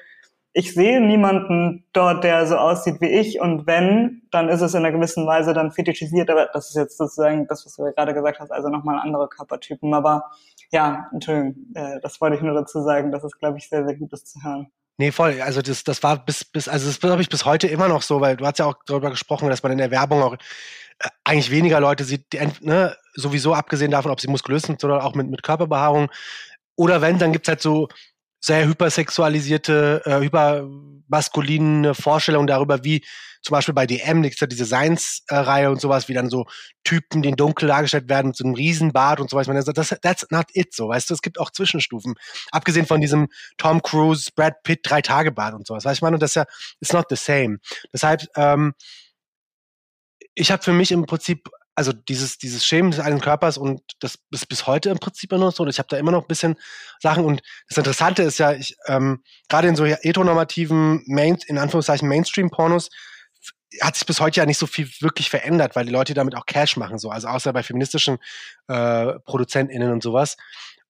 [0.57, 4.79] ich sehe niemanden dort, der so aussieht wie ich und wenn, dann ist es in
[4.79, 8.39] einer gewissen Weise dann fetischisiert, aber das ist jetzt sozusagen das, was du gerade gesagt
[8.39, 9.93] hast, also nochmal andere Körpertypen.
[9.93, 10.31] Aber
[10.71, 13.95] ja, Entschuldigung, äh, das wollte ich nur dazu sagen, das ist, glaube ich, sehr, sehr
[13.97, 14.71] gut, das zu hören.
[14.97, 15.39] Nee, voll.
[15.43, 18.19] Also das, das war bis, bis, also das habe ich bis heute immer noch so,
[18.19, 21.51] weil du hast ja auch darüber gesprochen, dass man in der Werbung auch äh, eigentlich
[21.51, 25.29] weniger Leute sieht, die, ne, sowieso abgesehen davon, ob sie muskulös sind oder auch mit,
[25.29, 26.09] mit Körperbehaarung.
[26.75, 27.89] Oder wenn, dann gibt's halt so
[28.39, 33.03] sehr hypersexualisierte, äh, hypermaskuline Vorstellungen darüber, wie
[33.41, 36.45] zum Beispiel bei DM, die, diese Science-Reihe und sowas, wie dann so
[36.83, 39.31] Typen, die in dunkel dargestellt werden mit so einem Riesenbart und.
[39.31, 42.15] Man sagt, das, that's not it, so, weißt du, es gibt auch Zwischenstufen.
[42.51, 43.27] Abgesehen von diesem
[43.57, 45.85] Tom Cruise, Brad Pitt, Drei-Tage-Bart und sowas.
[45.85, 46.45] Weißt du, ich meine, und das ist ja,
[46.81, 47.59] it's not the same.
[47.93, 48.73] Deshalb, ähm,
[50.35, 54.17] ich habe für mich im Prinzip also dieses, dieses Schämen des eigenen Körpers und das
[54.31, 55.61] ist bis heute im Prinzip immer noch so.
[55.61, 56.55] Und ich habe da immer noch ein bisschen
[56.99, 57.23] Sachen.
[57.23, 62.89] Und das Interessante ist ja, ich, ähm, gerade in so heteronormativen, Main, in Anführungszeichen Mainstream-Pornos,
[63.79, 66.47] hat sich bis heute ja nicht so viel wirklich verändert, weil die Leute damit auch
[66.47, 67.11] Cash machen, so.
[67.11, 68.17] Also außer bei feministischen
[68.67, 70.35] äh, ProduzentInnen und sowas.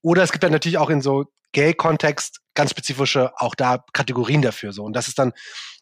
[0.01, 4.73] Oder es gibt dann natürlich auch in so Gay-Kontext ganz spezifische auch da Kategorien dafür
[4.73, 4.83] so.
[4.83, 5.31] Und das ist dann,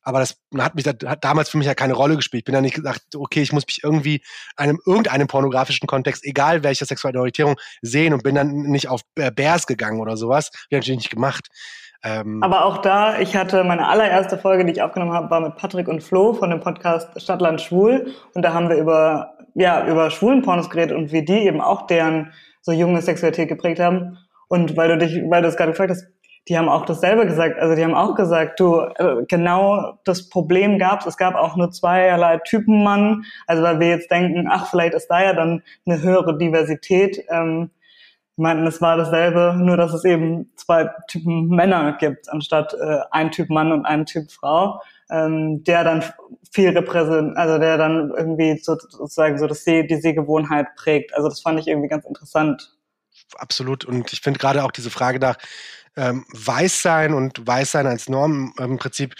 [0.03, 2.41] aber das hat mich hat damals für mich ja keine Rolle gespielt.
[2.41, 4.21] Ich bin da nicht gesagt, okay, ich muss mich irgendwie
[4.57, 9.65] einem irgendeinem pornografischen Kontext, egal welche sexuelle Orientierung, sehen und bin dann nicht auf Bears
[9.67, 10.47] gegangen oder sowas.
[10.47, 11.47] Hab ich natürlich nicht gemacht.
[12.03, 15.55] Ähm aber auch da, ich hatte meine allererste Folge, die ich aufgenommen habe, war mit
[15.55, 18.13] Patrick und Flo von dem Podcast Stadtland Schwul.
[18.33, 21.87] Und da haben wir über, ja, über schwulen Pornos geredet und wie die eben auch
[21.87, 24.17] deren so junge Sexualität geprägt haben.
[24.47, 26.05] Und weil du dich, weil du es gerade gefragt hast,
[26.47, 27.57] die haben auch dasselbe gesagt.
[27.59, 31.07] Also die haben auch gesagt, du, äh, genau das Problem gab es.
[31.07, 33.25] Es gab auch nur zweierlei Typen Mann.
[33.47, 37.23] Also weil wir jetzt denken, ach, vielleicht ist da ja dann eine höhere Diversität.
[37.29, 37.71] Ähm,
[38.37, 42.99] ich meine, es war dasselbe, nur dass es eben zwei Typen Männer gibt, anstatt äh,
[43.11, 46.03] ein Typ Mann und ein Typ Frau, ähm, der dann
[46.51, 51.13] viel repräsent, also der dann irgendwie so, sozusagen so das Seh, die Sehgewohnheit prägt.
[51.15, 52.75] Also das fand ich irgendwie ganz interessant
[53.37, 53.85] absolut.
[53.85, 55.37] Und ich finde gerade auch diese Frage nach
[55.95, 59.15] ähm, Weißsein und Weißsein als Norm im Prinzip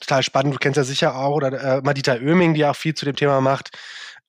[0.00, 0.54] total spannend.
[0.54, 3.40] Du kennst ja sicher auch, oder äh, Madita Oeming, die auch viel zu dem Thema
[3.40, 3.70] macht.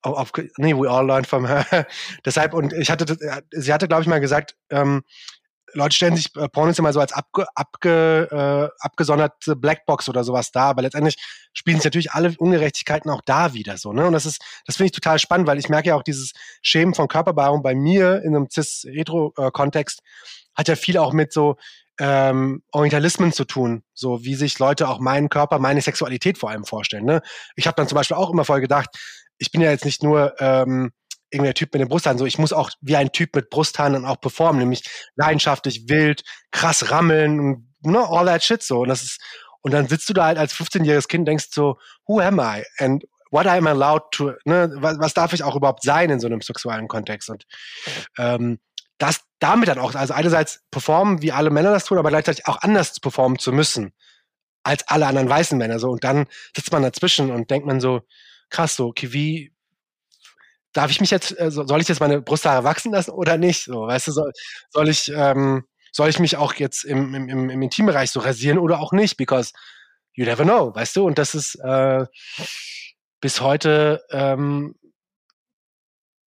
[0.01, 1.65] Auf, nee, we all learn from her.
[2.25, 3.17] Deshalb, und ich hatte,
[3.51, 5.03] sie hatte, glaube ich, mal gesagt, ähm,
[5.73, 10.51] Leute stellen sich äh, Pornos immer so als abge, abge, äh, abgesonderte Blackbox oder sowas
[10.51, 11.15] da, aber letztendlich
[11.53, 14.07] spielen sich natürlich alle Ungerechtigkeiten auch da wieder so, ne?
[14.07, 16.31] Und das ist, das finde ich total spannend, weil ich merke ja auch dieses
[16.61, 20.01] Schämen von Körperbehaarung bei mir in einem cis-hetero-Kontext
[20.55, 21.55] hat ja viel auch mit so
[21.99, 26.63] ähm, Orientalismen zu tun, so wie sich Leute auch meinen Körper, meine Sexualität vor allem
[26.63, 27.05] vorstellen.
[27.05, 27.21] Ne?
[27.55, 28.89] Ich habe dann zum Beispiel auch immer voll gedacht,
[29.37, 30.91] ich bin ja jetzt nicht nur ähm,
[31.29, 32.17] irgendwie der Typ mit den Brusthaaren.
[32.17, 34.83] So, ich muss auch wie ein Typ mit Brusthaaren dann auch performen, nämlich
[35.15, 38.81] leidenschaftlich, wild, krass rammeln und ne, all that shit so.
[38.81, 39.21] Und das ist,
[39.61, 41.77] und dann sitzt du da halt als 15-jähriges Kind, denkst so,
[42.07, 42.63] who am I?
[42.77, 46.19] And what am I allowed to, ne, was, was darf ich auch überhaupt sein in
[46.19, 47.29] so einem sexuellen Kontext?
[47.29, 47.45] Und
[48.17, 48.59] ähm,
[48.99, 52.61] das damit dann auch, also einerseits performen, wie alle Männer das tun, aber gleichzeitig auch
[52.61, 53.93] anders performen zu müssen
[54.63, 55.79] als alle anderen weißen Männer.
[55.79, 58.01] So, und dann sitzt man dazwischen und denkt man so,
[58.49, 59.53] krass, so, okay, wie,
[60.73, 63.63] darf ich mich jetzt, äh, soll ich jetzt meine Brusthaare wachsen lassen oder nicht?
[63.63, 64.31] So, weißt du, soll,
[64.69, 68.59] soll ich, ähm, soll ich mich auch jetzt im, im, im, im Intimbereich so rasieren
[68.59, 69.17] oder auch nicht?
[69.17, 69.53] Because
[70.13, 71.05] you never know, weißt du?
[71.05, 72.05] Und das ist äh,
[73.21, 74.75] bis heute ähm,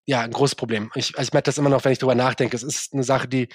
[0.10, 0.90] ja ein großes Problem.
[0.96, 2.56] Ich, also ich merke das immer noch, wenn ich drüber nachdenke.
[2.56, 3.48] Es ist eine Sache, die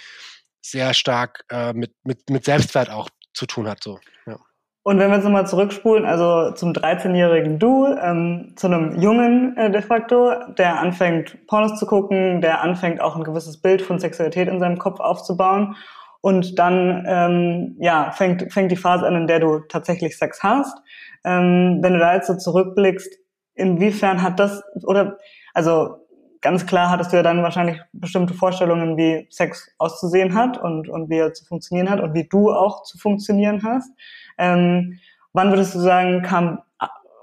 [0.63, 3.83] sehr stark äh, mit, mit, mit Selbstwert auch zu tun hat.
[3.83, 3.99] So.
[4.27, 4.39] Ja.
[4.85, 9.71] Und wenn wir jetzt nochmal zurückspulen, also zum 13-jährigen Du, ähm, zu einem Jungen äh,
[9.71, 14.49] de facto, der anfängt Pornos zu gucken, der anfängt auch ein gewisses Bild von Sexualität
[14.49, 15.75] in seinem Kopf aufzubauen
[16.21, 20.79] und dann ähm, ja fängt fängt die Phase an, in der du tatsächlich Sex hast.
[21.25, 23.13] Ähm, wenn du da jetzt so zurückblickst,
[23.55, 25.19] inwiefern hat das oder
[25.55, 26.04] also
[26.45, 31.09] ganz klar hattest du ja dann wahrscheinlich bestimmte Vorstellungen, wie Sex auszusehen hat und, und
[31.09, 33.91] wie er zu funktionieren hat und wie du auch zu funktionieren hast.
[34.37, 35.01] Ähm,
[35.33, 36.61] wann würdest du sagen, kam,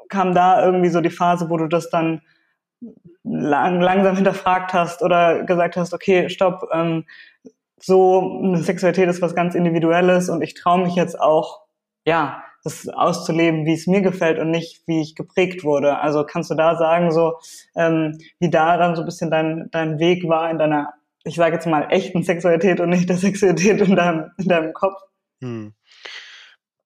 [0.10, 2.22] kam da irgendwie so die Phase, wo du das dann
[3.24, 7.06] lang, langsam hinterfragt hast oder gesagt hast, okay, stopp, ähm,
[7.78, 11.62] so eine Sexualität ist was ganz Individuelles und ich traue mich jetzt auch,
[12.06, 15.98] ja, das auszuleben, wie es mir gefällt und nicht, wie ich geprägt wurde.
[16.00, 17.38] Also kannst du da sagen, so
[17.76, 20.94] ähm, wie da dann so ein bisschen dein, dein Weg war in deiner,
[21.24, 25.00] ich sage jetzt mal, echten Sexualität und nicht der Sexualität in deinem, in deinem Kopf?
[25.42, 25.74] Hm.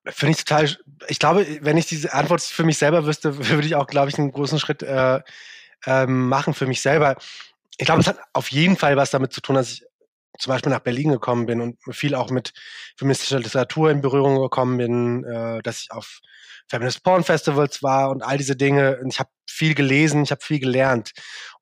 [0.07, 0.69] Finde ich total,
[1.07, 4.17] ich glaube, wenn ich diese Antwort für mich selber wüsste, würde ich auch, glaube ich,
[4.17, 5.19] einen großen Schritt äh,
[5.85, 7.15] äh, machen für mich selber.
[7.77, 9.85] Ich glaube, es hat auf jeden Fall was damit zu tun, dass ich
[10.39, 12.53] zum Beispiel nach Berlin gekommen bin und viel auch mit
[12.97, 16.19] feministischer Literatur in Berührung gekommen bin, äh, dass ich auf
[16.67, 18.99] Feminist Porn Festivals war und all diese Dinge.
[19.09, 21.11] Ich habe viel gelesen, ich habe viel gelernt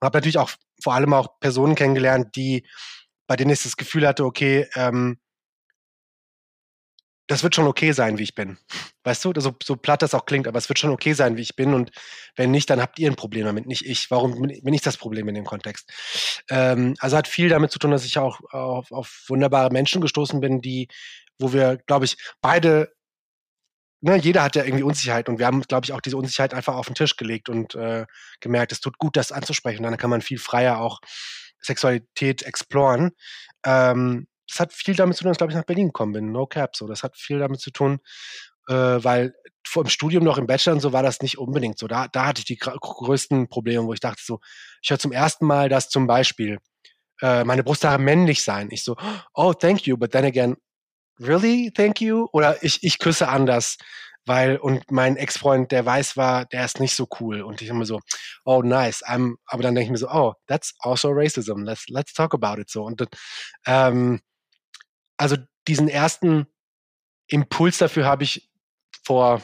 [0.00, 0.50] und habe natürlich auch
[0.82, 2.66] vor allem auch Personen kennengelernt, die
[3.26, 5.18] bei denen ich das Gefühl hatte, okay, ähm,
[7.26, 8.58] das wird schon okay sein, wie ich bin.
[9.02, 11.42] Weißt du, so, so platt das auch klingt, aber es wird schon okay sein, wie
[11.42, 11.72] ich bin.
[11.72, 11.90] Und
[12.36, 14.10] wenn nicht, dann habt ihr ein Problem damit, nicht ich.
[14.10, 15.90] Warum bin ich das Problem in dem Kontext?
[16.50, 20.40] Ähm, also hat viel damit zu tun, dass ich auch auf, auf wunderbare Menschen gestoßen
[20.40, 20.88] bin, die,
[21.38, 22.92] wo wir, glaube ich, beide
[24.06, 26.74] Ne, jeder hat ja irgendwie Unsicherheit und wir haben, glaube ich, auch diese Unsicherheit einfach
[26.74, 28.04] auf den Tisch gelegt und äh,
[28.40, 29.82] gemerkt, es tut gut, das anzusprechen.
[29.82, 31.00] Dann kann man viel freier auch
[31.58, 33.12] Sexualität exploren.
[33.64, 36.46] Ähm, das hat viel damit zu tun, dass glaube ich nach Berlin gekommen bin, no
[36.46, 36.76] cap.
[36.76, 38.00] So, das hat viel damit zu tun,
[38.68, 39.34] äh, weil
[39.66, 41.86] vor dem Studium noch im Bachelor und so war das nicht unbedingt so.
[41.86, 44.40] Da, da hatte ich die größten Probleme, wo ich dachte so,
[44.82, 46.58] ich höre zum ersten Mal, dass zum Beispiel
[47.22, 48.70] äh, meine Brusthaare männlich seien.
[48.70, 48.96] Ich so,
[49.34, 50.56] oh, thank you, but then again,
[51.18, 52.28] really, thank you?
[52.32, 53.78] Oder ich, ich küsse anders,
[54.26, 57.42] weil, und mein Ex-Freund, der weiß war, der ist nicht so cool.
[57.42, 58.00] Und ich immer so,
[58.44, 59.04] oh, nice.
[59.04, 61.64] I'm, aber dann denke ich mir so, oh, that's also racism.
[61.64, 62.84] Let's, let's talk about it so.
[62.84, 63.04] Und
[63.66, 64.20] ähm,
[65.16, 65.36] also
[65.68, 66.46] diesen ersten
[67.26, 68.50] Impuls dafür habe ich
[69.04, 69.42] vor,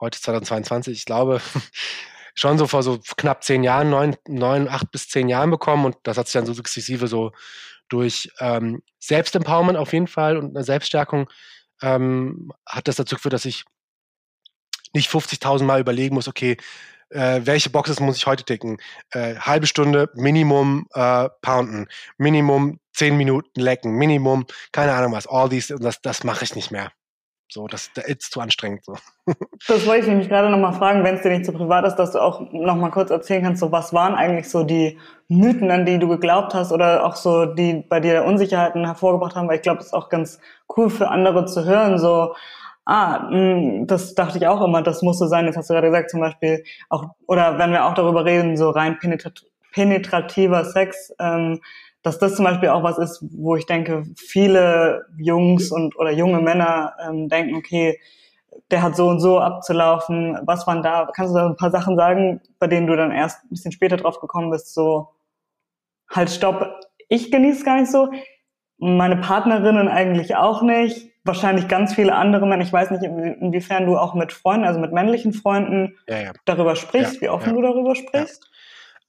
[0.00, 1.40] heute 2022, ich glaube,
[2.34, 5.96] schon so vor so knapp zehn Jahren, neun, neun, acht bis zehn Jahren bekommen und
[6.02, 7.32] das hat sich dann so sukzessive so
[7.88, 11.28] durch ähm, Selbstempowerment auf jeden Fall und eine Selbststärkung
[11.82, 13.64] ähm, hat das dazu geführt, dass ich
[14.94, 16.56] nicht 50.000 Mal überlegen muss, okay,
[17.10, 18.78] äh, welche Boxes muss ich heute ticken?
[19.10, 25.48] Äh, halbe Stunde Minimum äh, pounden, Minimum zehn Minuten lecken, Minimum, keine Ahnung was, all
[25.48, 26.90] these, das, das mache ich nicht mehr.
[27.48, 28.84] So, das, das ist zu anstrengend.
[28.84, 28.96] So.
[29.68, 31.94] Das wollte ich nämlich gerade nochmal fragen, wenn es dir nicht zu so privat ist,
[31.94, 35.86] dass du auch nochmal kurz erzählen kannst, so was waren eigentlich so die Mythen, an
[35.86, 39.62] die du geglaubt hast oder auch so, die bei dir Unsicherheiten hervorgebracht haben, weil ich
[39.62, 40.40] glaube, das ist auch ganz
[40.76, 42.34] cool für andere zu hören, so,
[42.84, 45.46] ah, mh, hm, das dachte ich auch immer, das muss so sein.
[45.46, 48.70] Jetzt hast du gerade gesagt, zum Beispiel auch, oder wenn wir auch darüber reden, so
[48.70, 51.60] rein penetrat penetrativer Sex, ähm,
[52.06, 56.40] dass das zum Beispiel auch was ist, wo ich denke, viele Jungs und oder junge
[56.40, 57.98] Männer ähm, denken, okay,
[58.70, 60.38] der hat so und so abzulaufen.
[60.42, 61.08] Was waren da?
[61.12, 63.96] Kannst du da ein paar Sachen sagen, bei denen du dann erst ein bisschen später
[63.96, 65.08] drauf gekommen bist, so
[66.08, 66.78] halt stopp,
[67.08, 68.08] ich genieße es gar nicht so,
[68.78, 72.62] meine Partnerinnen eigentlich auch nicht wahrscheinlich ganz viele andere Männer.
[72.62, 76.32] Ich weiß nicht, inwiefern du auch mit Freunden, also mit männlichen Freunden ja, ja.
[76.44, 78.48] darüber sprichst, ja, wie offen du darüber sprichst.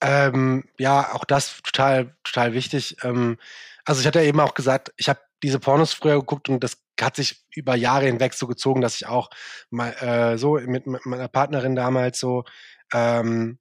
[0.01, 2.97] Ähm, ja, auch das total, total wichtig.
[3.03, 3.37] Ähm,
[3.85, 6.77] also ich hatte ja eben auch gesagt, ich habe diese Pornos früher geguckt und das
[6.99, 9.29] hat sich über Jahre hinweg so gezogen, dass ich auch
[9.69, 12.43] mal äh, so mit, mit, meiner Partnerin damals so
[12.93, 13.59] ähm,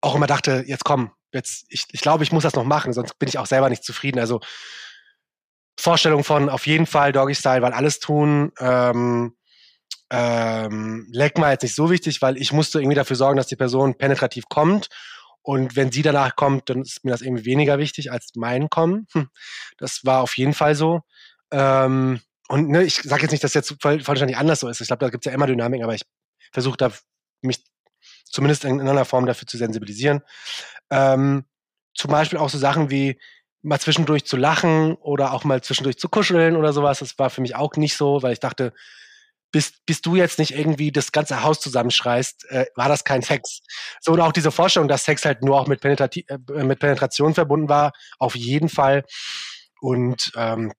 [0.00, 3.18] auch immer dachte, jetzt komm, jetzt ich, ich glaube, ich muss das noch machen, sonst
[3.18, 4.18] bin ich auch selber nicht zufrieden.
[4.18, 4.40] Also
[5.78, 8.52] Vorstellung von auf jeden Fall Doggy Style, weil alles tun.
[8.58, 9.36] Ähm,
[10.10, 13.56] ähm, Leck mal jetzt nicht so wichtig, weil ich musste irgendwie dafür sorgen, dass die
[13.56, 14.88] Person penetrativ kommt.
[15.42, 19.06] Und wenn sie danach kommt, dann ist mir das irgendwie weniger wichtig als mein Kommen.
[19.12, 19.28] Hm.
[19.76, 21.02] Das war auf jeden Fall so.
[21.50, 24.80] Ähm, und ne, ich sage jetzt nicht, dass jetzt vollständig anders so ist.
[24.80, 26.02] Ich glaube, da gibt es ja immer Dynamik, aber ich
[26.52, 26.92] versuche da
[27.40, 27.64] mich
[28.24, 30.22] zumindest in, in einer Form dafür zu sensibilisieren.
[30.90, 31.44] Ähm,
[31.94, 33.18] zum Beispiel auch so Sachen wie,
[33.62, 36.98] mal zwischendurch zu lachen oder auch mal zwischendurch zu kuscheln oder sowas.
[36.98, 38.72] Das war für mich auch nicht so, weil ich dachte,
[39.52, 43.60] bis, bis du jetzt nicht irgendwie das ganze Haus zusammenschreist, äh, war das kein Sex.
[44.00, 47.34] So und auch diese Vorstellung, dass Sex halt nur auch mit, Penetrati äh, mit Penetration
[47.34, 49.04] verbunden war, auf jeden Fall.
[49.80, 50.72] Und ähm,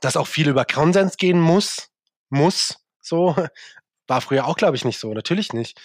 [0.00, 1.88] dass auch viel über Konsens gehen muss,
[2.28, 3.34] muss, so,
[4.06, 5.12] war früher auch, glaube ich, nicht so.
[5.14, 5.80] Natürlich nicht.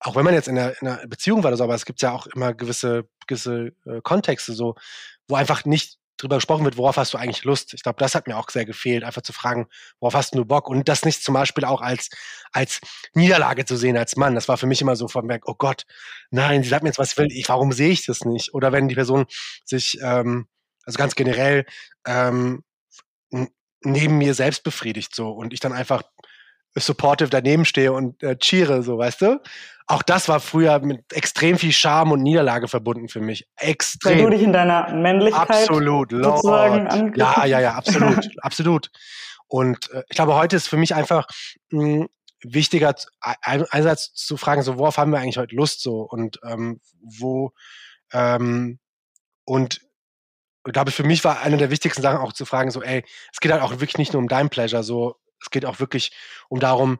[0.00, 2.02] Auch wenn man jetzt in einer, in einer Beziehung war oder so, aber es gibt
[2.02, 4.74] ja auch immer gewisse, gewisse äh, Kontexte, so,
[5.28, 7.72] wo einfach nicht drüber gesprochen wird, worauf hast du eigentlich Lust?
[7.74, 9.68] Ich glaube, das hat mir auch sehr gefehlt, einfach zu fragen,
[10.00, 10.68] worauf hast du Bock?
[10.68, 12.10] Und das nicht zum Beispiel auch als,
[12.52, 12.80] als
[13.14, 14.34] Niederlage zu sehen als Mann.
[14.34, 15.84] Das war für mich immer so von oh Gott,
[16.30, 18.52] nein, sie sagt mir jetzt, was will ich, warum sehe ich das nicht?
[18.52, 19.26] Oder wenn die Person
[19.64, 20.48] sich, ähm,
[20.84, 21.64] also ganz generell,
[22.06, 22.64] ähm,
[23.82, 26.02] neben mir selbst befriedigt so und ich dann einfach
[26.74, 29.40] supportive daneben stehe und äh, cheere, so weißt du.
[29.86, 33.48] Auch das war früher mit extrem viel Scham und Niederlage verbunden für mich.
[33.56, 34.18] Extrem.
[34.18, 38.90] Weil du dich in deiner Männlichkeit absolut, sozusagen Ja, ja, ja, absolut, absolut.
[39.46, 41.26] Und äh, ich glaube, heute ist für mich einfach
[41.70, 42.08] mh, hm,
[42.42, 47.52] wichtiger, einerseits zu fragen, so worauf haben wir eigentlich heute Lust so und ähm, wo
[48.12, 48.78] ähm,
[49.44, 49.80] und
[50.64, 53.40] glaube ich, für mich war eine der wichtigsten Sachen auch zu fragen, so, ey, es
[53.40, 56.12] geht halt auch wirklich nicht nur um dein Pleasure, so, es geht auch wirklich
[56.48, 56.98] um darum,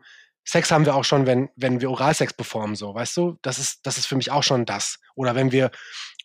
[0.49, 3.39] Sex haben wir auch schon, wenn, wenn wir Oralsex performen, so, weißt du?
[3.43, 4.99] Das ist, das ist für mich auch schon das.
[5.15, 5.71] Oder wenn wir,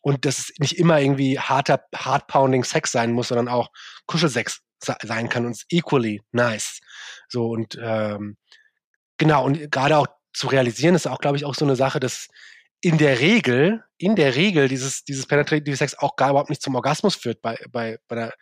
[0.02, 3.70] und das ist nicht immer irgendwie harter, hard-pounding Sex sein muss, sondern auch
[4.06, 6.80] Kuschelsex sein kann und equally nice.
[7.28, 8.38] So, und ähm,
[9.18, 12.30] genau, und gerade auch zu realisieren, ist auch, glaube ich, auch so eine Sache, dass
[12.80, 16.76] in der Regel, in der Regel dieses, dieses Penetrative Sex auch gar überhaupt nicht zum
[16.76, 18.34] Orgasmus führt bei, bei, bei der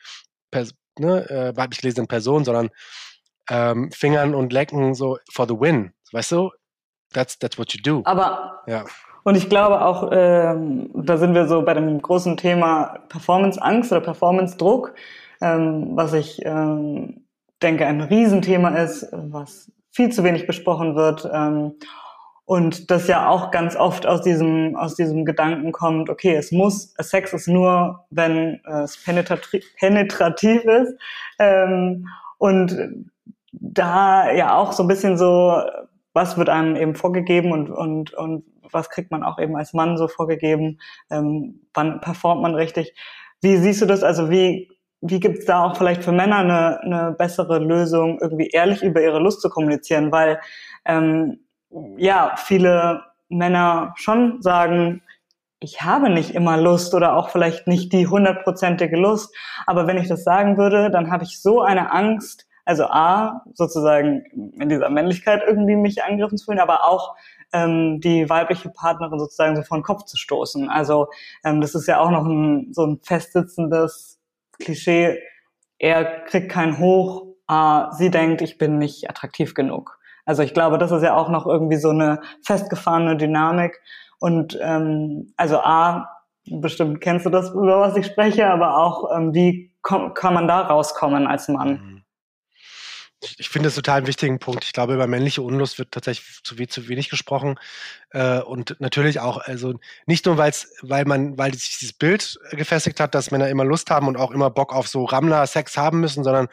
[0.51, 2.69] Pers ne, äh, weiblich gelesenen Person, sondern
[3.49, 5.93] ähm, Fingern und Lecken so for the win.
[6.11, 6.51] Weißt du?
[7.13, 8.01] That's, that's what you do.
[8.05, 8.85] Aber ja.
[9.23, 14.01] Und ich glaube auch, ähm, da sind wir so bei dem großen Thema Performance-Angst oder
[14.01, 14.93] Performance-Druck,
[15.41, 17.25] ähm, was ich ähm,
[17.61, 21.29] denke ein Riesenthema ist, was viel zu wenig besprochen wird.
[21.31, 21.75] Ähm,
[22.45, 26.93] und das ja auch ganz oft aus diesem, aus diesem Gedanken kommt, okay, es muss,
[26.97, 30.93] Sex ist nur, wenn es penetrativ ist.
[31.39, 32.07] Ähm,
[32.39, 33.11] und
[33.51, 35.61] da ja auch so ein bisschen so,
[36.13, 39.97] was wird einem eben vorgegeben und, und, und was kriegt man auch eben als Mann
[39.97, 40.79] so vorgegeben,
[41.09, 42.93] ähm, wann performt man richtig.
[43.41, 44.03] Wie siehst du das?
[44.03, 44.69] Also wie,
[45.01, 49.19] wie gibt's da auch vielleicht für Männer eine, eine bessere Lösung, irgendwie ehrlich über ihre
[49.19, 50.11] Lust zu kommunizieren?
[50.11, 50.39] Weil
[50.85, 51.39] ähm,
[51.97, 55.01] ja, viele Männer schon sagen,
[55.59, 59.35] ich habe nicht immer Lust oder auch vielleicht nicht die hundertprozentige Lust.
[59.67, 64.23] Aber wenn ich das sagen würde, dann habe ich so eine Angst, also A, sozusagen
[64.59, 67.15] in dieser Männlichkeit irgendwie mich angegriffen zu fühlen, aber auch
[67.53, 70.69] ähm, die weibliche Partnerin sozusagen so vor den Kopf zu stoßen.
[70.69, 71.07] Also
[71.43, 74.19] ähm, das ist ja auch noch ein, so ein festsitzendes
[74.59, 75.19] Klischee.
[75.77, 79.99] Er kriegt kein Hoch, A, sie denkt, ich bin nicht attraktiv genug.
[80.25, 83.81] Also ich glaube, das ist ja auch noch irgendwie so eine festgefahrene Dynamik.
[84.19, 86.07] Und ähm, also A,
[86.49, 90.61] bestimmt kennst du das, über was ich spreche, aber auch, ähm, wie kann man da
[90.61, 91.69] rauskommen als Mann?
[91.69, 92.00] Mhm.
[93.37, 94.63] Ich, finde das total einen wichtigen Punkt.
[94.63, 97.59] Ich glaube, über männliche Unlust wird tatsächlich zu, zu wenig gesprochen.
[98.09, 99.75] Äh, und natürlich auch, also
[100.07, 103.91] nicht nur, weil's, weil man, weil sich dieses Bild gefestigt hat, dass Männer immer Lust
[103.91, 106.47] haben und auch immer Bock auf so Rammler-Sex haben müssen, sondern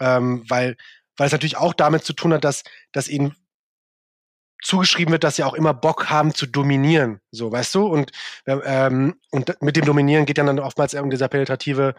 [0.00, 0.76] ähm, weil
[1.18, 3.34] weil es natürlich auch damit zu tun hat, dass, dass ihnen
[4.62, 7.86] zugeschrieben wird, dass sie auch immer Bock haben zu dominieren, so, weißt du?
[7.86, 8.10] Und,
[8.46, 11.94] ähm, und mit dem Dominieren geht dann, oftmals irgendwie dieser penetrative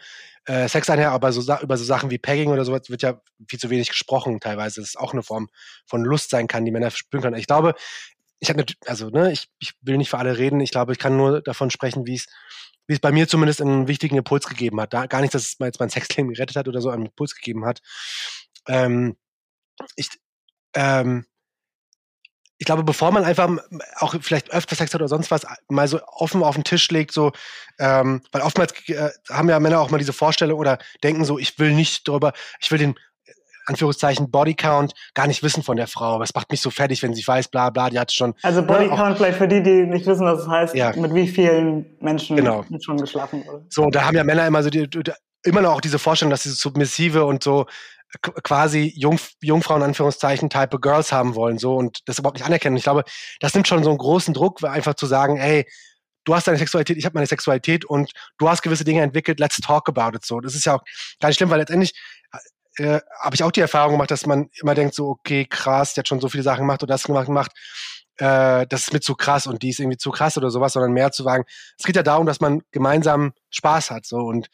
[0.45, 3.59] äh, Sex einher, aber so, über so Sachen wie Pegging oder sowas wird ja viel
[3.59, 4.81] zu wenig gesprochen teilweise.
[4.81, 5.49] Das ist auch eine Form
[5.85, 7.37] von Lust sein kann, die Männer spüren können.
[7.37, 7.75] Ich glaube,
[8.39, 11.15] ich habe also, ne, ich, ich will nicht für alle reden, ich glaube, ich kann
[11.17, 12.27] nur davon sprechen, wie es
[12.87, 14.93] wie es bei mir zumindest einen wichtigen Impuls gegeben hat.
[14.93, 17.65] Da, gar nicht, dass es jetzt mein Sexleben gerettet hat oder so, einen Impuls gegeben
[17.65, 17.81] hat.
[18.67, 19.15] Ähm,
[19.95, 20.09] ich,
[20.73, 21.25] ähm,
[22.59, 23.49] ich glaube, bevor man einfach
[23.95, 27.13] auch vielleicht öfter Sex hat oder sonst was, mal so offen auf den Tisch legt,
[27.13, 27.31] so,
[27.79, 31.57] ähm, weil oftmals äh, haben ja Männer auch mal diese Vorstellung oder denken so, ich
[31.57, 32.95] will nicht darüber, ich will den
[33.65, 36.21] Anführungszeichen Bodycount gar nicht wissen von der Frau.
[36.21, 38.33] Es macht mich so fertig, wenn sie weiß, bla bla, die hat schon.
[38.41, 40.93] Also Bodycount ne, vielleicht für die, die nicht wissen, was es heißt, ja.
[40.97, 42.65] mit wie vielen Menschen genau.
[42.83, 43.65] schon geschlafen wurde.
[43.69, 45.03] So, da haben ja Männer immer so die, die,
[45.43, 47.67] immer noch auch diese Vorstellung, dass sie submissive und so
[48.21, 52.77] quasi Jung, Jungfrauen, Anführungszeichen, Type of Girls haben wollen, so und das überhaupt nicht anerkennen.
[52.77, 53.03] Ich glaube,
[53.39, 55.65] das nimmt schon so einen großen Druck, einfach zu sagen, ey,
[56.23, 59.57] du hast deine Sexualität, ich habe meine Sexualität und du hast gewisse Dinge entwickelt, let's
[59.57, 60.25] talk about it.
[60.25, 60.83] So, das ist ja auch
[61.19, 61.93] gar nicht schlimm, weil letztendlich
[62.77, 65.99] äh, habe ich auch die Erfahrung gemacht, dass man immer denkt, so, okay, krass, die
[65.99, 67.51] hat schon so viele Sachen gemacht oder das gemacht, gemacht
[68.19, 70.91] äh, das ist mir zu krass und die ist irgendwie zu krass oder sowas, sondern
[70.91, 71.45] mehr zu sagen,
[71.77, 74.05] es geht ja darum, dass man gemeinsam Spaß hat.
[74.05, 74.49] So und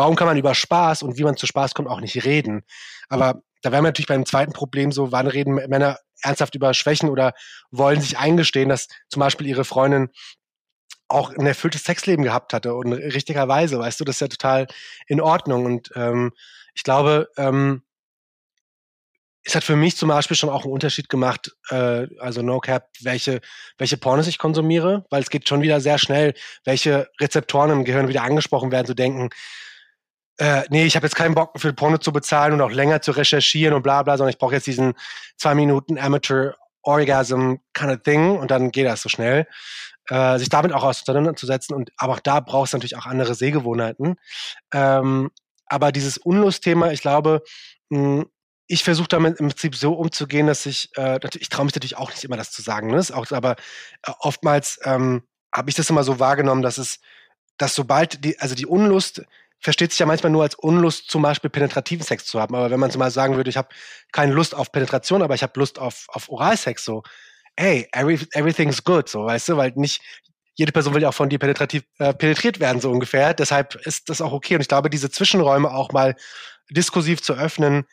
[0.00, 2.62] warum kann man über Spaß und wie man zu Spaß kommt auch nicht reden?
[3.10, 7.10] Aber da wären wir natürlich beim zweiten Problem so, wann reden Männer ernsthaft über Schwächen
[7.10, 7.34] oder
[7.70, 10.08] wollen sich eingestehen, dass zum Beispiel ihre Freundin
[11.08, 14.66] auch ein erfülltes Sexleben gehabt hatte und richtigerweise, weißt du, das ist ja total
[15.06, 15.66] in Ordnung.
[15.66, 16.32] Und ähm,
[16.74, 17.82] ich glaube, ähm,
[19.42, 22.88] es hat für mich zum Beispiel schon auch einen Unterschied gemacht, äh, also No Cap,
[23.02, 23.42] welche,
[23.76, 26.32] welche Pornos ich konsumiere, weil es geht schon wieder sehr schnell,
[26.64, 29.28] welche Rezeptoren im Gehirn wieder angesprochen werden, zu denken,
[30.40, 33.10] äh, nee, ich habe jetzt keinen Bock für Porno zu bezahlen und auch länger zu
[33.12, 34.94] recherchieren und bla bla, sondern ich brauche jetzt diesen
[35.36, 39.46] zwei Minuten Amateur Orgasm kind of thing und dann geht das so schnell.
[40.08, 44.16] Äh, sich damit auch auseinanderzusetzen und aber auch da brauchst du natürlich auch andere Sehgewohnheiten.
[44.72, 45.30] Ähm,
[45.66, 47.42] aber dieses Unlustthema, ich glaube,
[47.90, 48.24] mh,
[48.66, 52.10] ich versuche damit im Prinzip so umzugehen, dass ich, äh, ich traue mich natürlich auch
[52.10, 53.04] nicht immer das zu sagen, ne?
[53.12, 53.56] auch, aber
[54.06, 55.22] äh, oftmals ähm,
[55.54, 56.98] habe ich das immer so wahrgenommen, dass es,
[57.58, 59.22] dass sobald die, also die Unlust
[59.60, 62.54] versteht sich ja manchmal nur als Unlust, zum Beispiel penetrativen Sex zu haben.
[62.54, 63.68] Aber wenn man zum Beispiel sagen würde, ich habe
[64.12, 67.02] keine Lust auf Penetration, aber ich habe Lust auf, auf Oralsex, so,
[67.56, 70.02] hey, every, everything's good, so, weißt du, weil nicht
[70.54, 73.32] jede Person will ja auch von dir penetrativ äh, penetriert werden, so ungefähr.
[73.32, 74.56] Deshalb ist das auch okay.
[74.56, 76.16] Und ich glaube, diese Zwischenräume auch mal
[76.70, 77.86] diskursiv zu öffnen,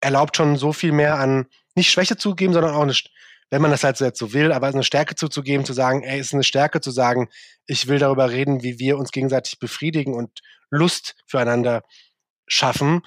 [0.00, 2.94] erlaubt schon so viel mehr an, nicht Schwäche zugeben, sondern auch eine,
[3.50, 6.44] wenn man das halt so will, aber eine Stärke zuzugeben, zu sagen, ey, ist eine
[6.44, 7.28] Stärke zu sagen,
[7.66, 10.40] ich will darüber reden, wie wir uns gegenseitig befriedigen und
[10.70, 11.82] Lust füreinander
[12.46, 13.02] schaffen.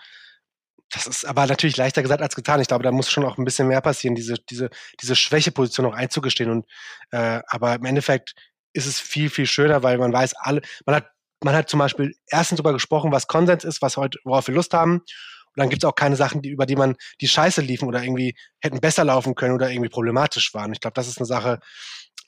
[0.90, 2.62] Das ist aber natürlich leichter gesagt als getan.
[2.62, 4.70] Ich glaube, da muss schon auch ein bisschen mehr passieren, diese, diese,
[5.02, 6.50] diese Schwächeposition auch einzugestehen.
[6.50, 6.66] Und
[7.12, 8.36] äh, aber im Endeffekt
[8.74, 11.10] ist es viel, viel schöner, weil man weiß, alle, man hat,
[11.44, 14.74] man hat zum Beispiel erstens darüber gesprochen, was Konsens ist, was heute, worauf wir Lust
[14.74, 15.02] haben.
[15.58, 18.04] Und dann gibt es auch keine Sachen, die, über die man die Scheiße liefen oder
[18.04, 20.72] irgendwie hätten besser laufen können oder irgendwie problematisch waren.
[20.72, 21.60] Ich glaube, das ist eine Sache,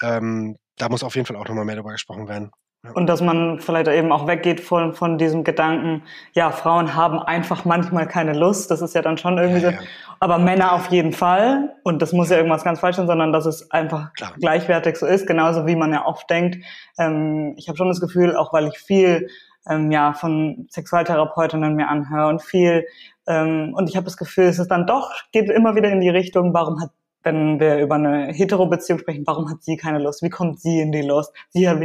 [0.01, 2.49] ähm, da muss auf jeden Fall auch nochmal mehr darüber gesprochen werden.
[2.93, 6.03] Und dass man vielleicht eben auch weggeht von, von diesem Gedanken,
[6.34, 9.75] ja, Frauen haben einfach manchmal keine Lust, das ist ja dann schon irgendwie ja, so,
[9.75, 9.82] ja.
[10.21, 13.45] aber Männer auf jeden Fall, und das muss ja irgendwas ganz falsch sein, sondern dass
[13.45, 14.34] es einfach Klar.
[14.39, 16.63] gleichwertig so ist, genauso wie man ja oft denkt.
[16.97, 19.27] Ähm, ich habe schon das Gefühl, auch weil ich viel
[19.69, 22.86] ähm, ja, von Sexualtherapeutinnen mir anhöre und viel.
[23.30, 26.09] Ähm, und ich habe das Gefühl, es ist dann doch, geht immer wieder in die
[26.09, 26.89] Richtung, warum hat,
[27.23, 30.23] wenn wir über eine Hetero-Beziehung sprechen, warum hat sie keine Lust?
[30.23, 31.32] Wie kommt sie in die Lust?
[31.49, 31.80] Sie hat,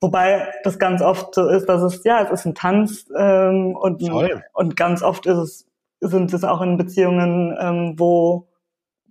[0.00, 4.02] wobei das ganz oft so ist, dass es, ja, es ist ein Tanz ähm, und,
[4.54, 5.68] und ganz oft ist es,
[6.00, 8.48] sind es auch in Beziehungen, ähm, wo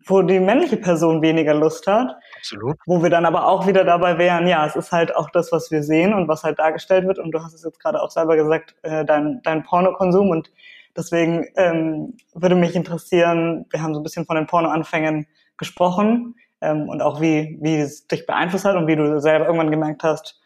[0.08, 2.16] wo die männliche Person weniger Lust hat.
[2.38, 2.76] Absolut.
[2.86, 5.72] Wo wir dann aber auch wieder dabei wären, ja, es ist halt auch das, was
[5.72, 7.20] wir sehen und was halt dargestellt wird.
[7.20, 10.30] Und du hast es jetzt gerade auch selber gesagt, äh, dein, dein Pornokonsum.
[10.30, 10.50] Und
[10.96, 15.28] deswegen ähm, würde mich interessieren, wir haben so ein bisschen von den Pornoanfängen
[15.58, 19.72] gesprochen ähm, und auch wie, wie es dich beeinflusst hat und wie du selber irgendwann
[19.72, 20.40] gemerkt hast,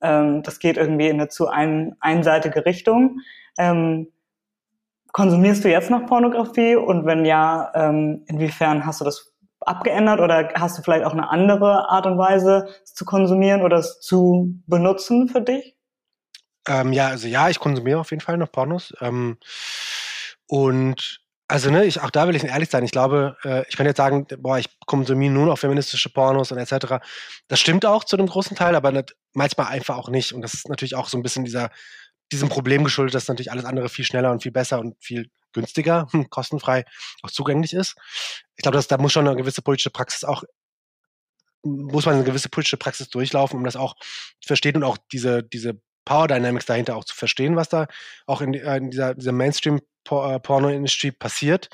[0.00, 3.20] ähm, das geht irgendwie in eine zu ein, einseitige Richtung.
[3.58, 4.08] Ähm,
[5.14, 6.74] Konsumierst du jetzt noch Pornografie?
[6.74, 11.30] Und wenn ja, ähm, inwiefern hast du das abgeändert oder hast du vielleicht auch eine
[11.30, 15.73] andere Art und Weise, es zu konsumieren oder es zu benutzen für dich?
[16.66, 18.94] Ähm, ja, also ja, ich konsumiere auf jeden Fall noch Pornos.
[19.00, 19.38] Ähm,
[20.46, 22.84] und also, ne, ich, auch da will ich ehrlich sein.
[22.84, 26.58] Ich glaube, äh, ich kann jetzt sagen, boah, ich konsumiere nur noch feministische Pornos und
[26.58, 27.04] etc.
[27.48, 30.32] Das stimmt auch zu einem großen Teil, aber nicht, manchmal einfach auch nicht.
[30.32, 31.70] Und das ist natürlich auch so ein bisschen dieser
[32.32, 36.08] diesem Problem geschuldet, dass natürlich alles andere viel schneller und viel besser und viel günstiger,
[36.12, 36.84] hm, kostenfrei
[37.22, 37.94] auch zugänglich ist.
[38.56, 40.44] Ich glaube, da muss schon eine gewisse politische Praxis auch
[41.66, 45.42] muss man eine gewisse politische Praxis durchlaufen, um das auch zu verstehen und auch diese,
[45.42, 47.86] diese Power Dynamics dahinter auch zu verstehen, was da
[48.26, 51.68] auch in, äh, in dieser, dieser Mainstream-Porno-Industrie passiert.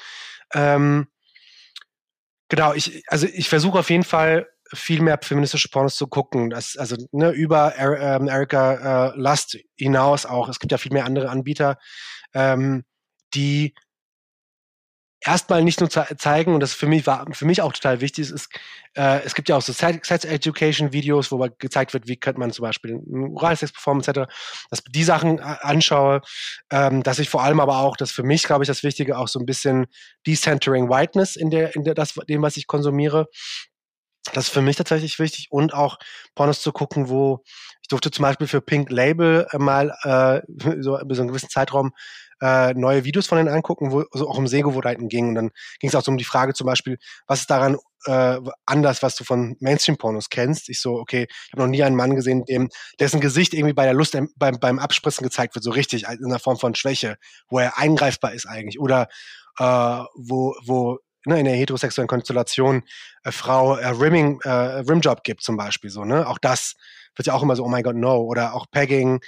[0.54, 1.08] Ähm,
[2.48, 6.50] genau, ich, also ich versuche auf jeden Fall viel mehr feministische Pornos zu gucken.
[6.50, 10.48] Das, also ne, über er, ähm, Erika äh, Lust hinaus auch.
[10.48, 11.78] Es gibt ja viel mehr andere Anbieter,
[12.34, 12.84] ähm,
[13.34, 13.74] die
[15.20, 18.48] erstmal nicht nur zeigen, und das für mich war für mich auch total wichtig, ist,
[18.94, 22.52] äh, es gibt ja auch so Sex Education Videos, wo gezeigt wird, wie könnte man
[22.52, 23.00] zum Beispiel
[23.34, 24.30] Oralsex performen, etc.,
[24.70, 26.22] dass ich die Sachen äh, anschaue,
[26.70, 29.28] ähm, dass ich vor allem aber auch, das für mich, glaube ich, das Wichtige, auch
[29.28, 29.86] so ein bisschen
[30.26, 33.28] Decentering Whiteness in der, in der, das, dem, was ich konsumiere,
[34.32, 35.98] das ist für mich tatsächlich wichtig und auch
[36.34, 37.42] Pornos zu gucken, wo
[37.82, 40.42] ich durfte zum Beispiel für Pink Label mal äh,
[40.82, 41.92] so so einen gewissen Zeitraum
[42.40, 45.28] äh, neue Videos von denen angucken, wo so auch um Sehgewohnheiten ging.
[45.28, 47.76] Und dann ging es auch so um die Frage zum Beispiel, was ist daran
[48.06, 50.68] äh, anders, was du von Mainstream-Pornos kennst?
[50.68, 52.68] Ich so, okay, ich habe noch nie einen Mann gesehen, dem,
[52.98, 56.38] dessen Gesicht irgendwie bei der Lust beim, beim Abspritzen gezeigt wird, so richtig, in einer
[56.38, 57.16] Form von Schwäche,
[57.48, 58.80] wo er eingreifbar ist eigentlich.
[58.80, 59.08] Oder
[59.58, 59.64] äh,
[60.14, 62.82] wo, wo ne, in der heterosexuellen Konstellation
[63.24, 66.26] äh, Frau äh, Rimming, äh, Rimjob gibt zum Beispiel so, ne?
[66.26, 66.76] Auch das
[67.16, 68.22] wird ja auch immer so, oh my god, no.
[68.22, 69.20] Oder auch Pegging,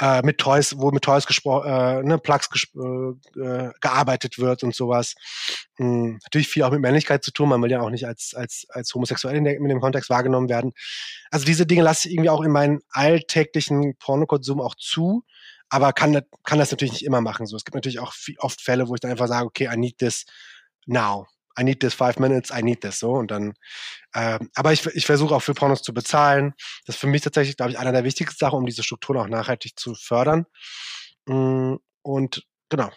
[0.00, 5.14] äh, mit Toys, wo mit Toys äh, ne, Plugs äh, äh, gearbeitet wird und sowas.
[5.78, 6.18] Mhm.
[6.24, 7.48] Natürlich viel auch mit Männlichkeit zu tun.
[7.48, 10.48] Man will ja auch nicht als, als, als homosexuell in, der, in dem Kontext wahrgenommen
[10.48, 10.72] werden.
[11.30, 15.24] Also diese Dinge lasse ich irgendwie auch in meinen alltäglichen Pornokonsum auch zu
[15.70, 17.46] aber kann, kann das natürlich nicht immer machen.
[17.46, 19.76] So, es gibt natürlich auch viel, oft Fälle, wo ich dann einfach sage, okay, I
[19.76, 20.26] need this
[20.84, 21.28] now.
[21.58, 23.54] I need this five minutes, I need this so und dann.
[24.14, 26.54] Äh, aber ich, ich versuche auch für Pornos zu bezahlen.
[26.86, 29.28] Das ist für mich tatsächlich, glaube ich, einer der wichtigsten Sachen, um diese Strukturen auch
[29.28, 30.46] nachhaltig zu fördern.
[31.26, 32.90] Mm, und genau.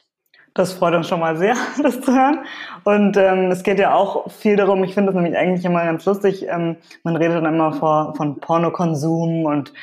[0.55, 2.45] Das freut uns schon mal sehr, das zu hören.
[2.83, 6.05] Und ähm, es geht ja auch viel darum, ich finde das nämlich eigentlich immer ganz
[6.05, 9.73] lustig, ähm, man redet dann immer vor, von Pornokonsum und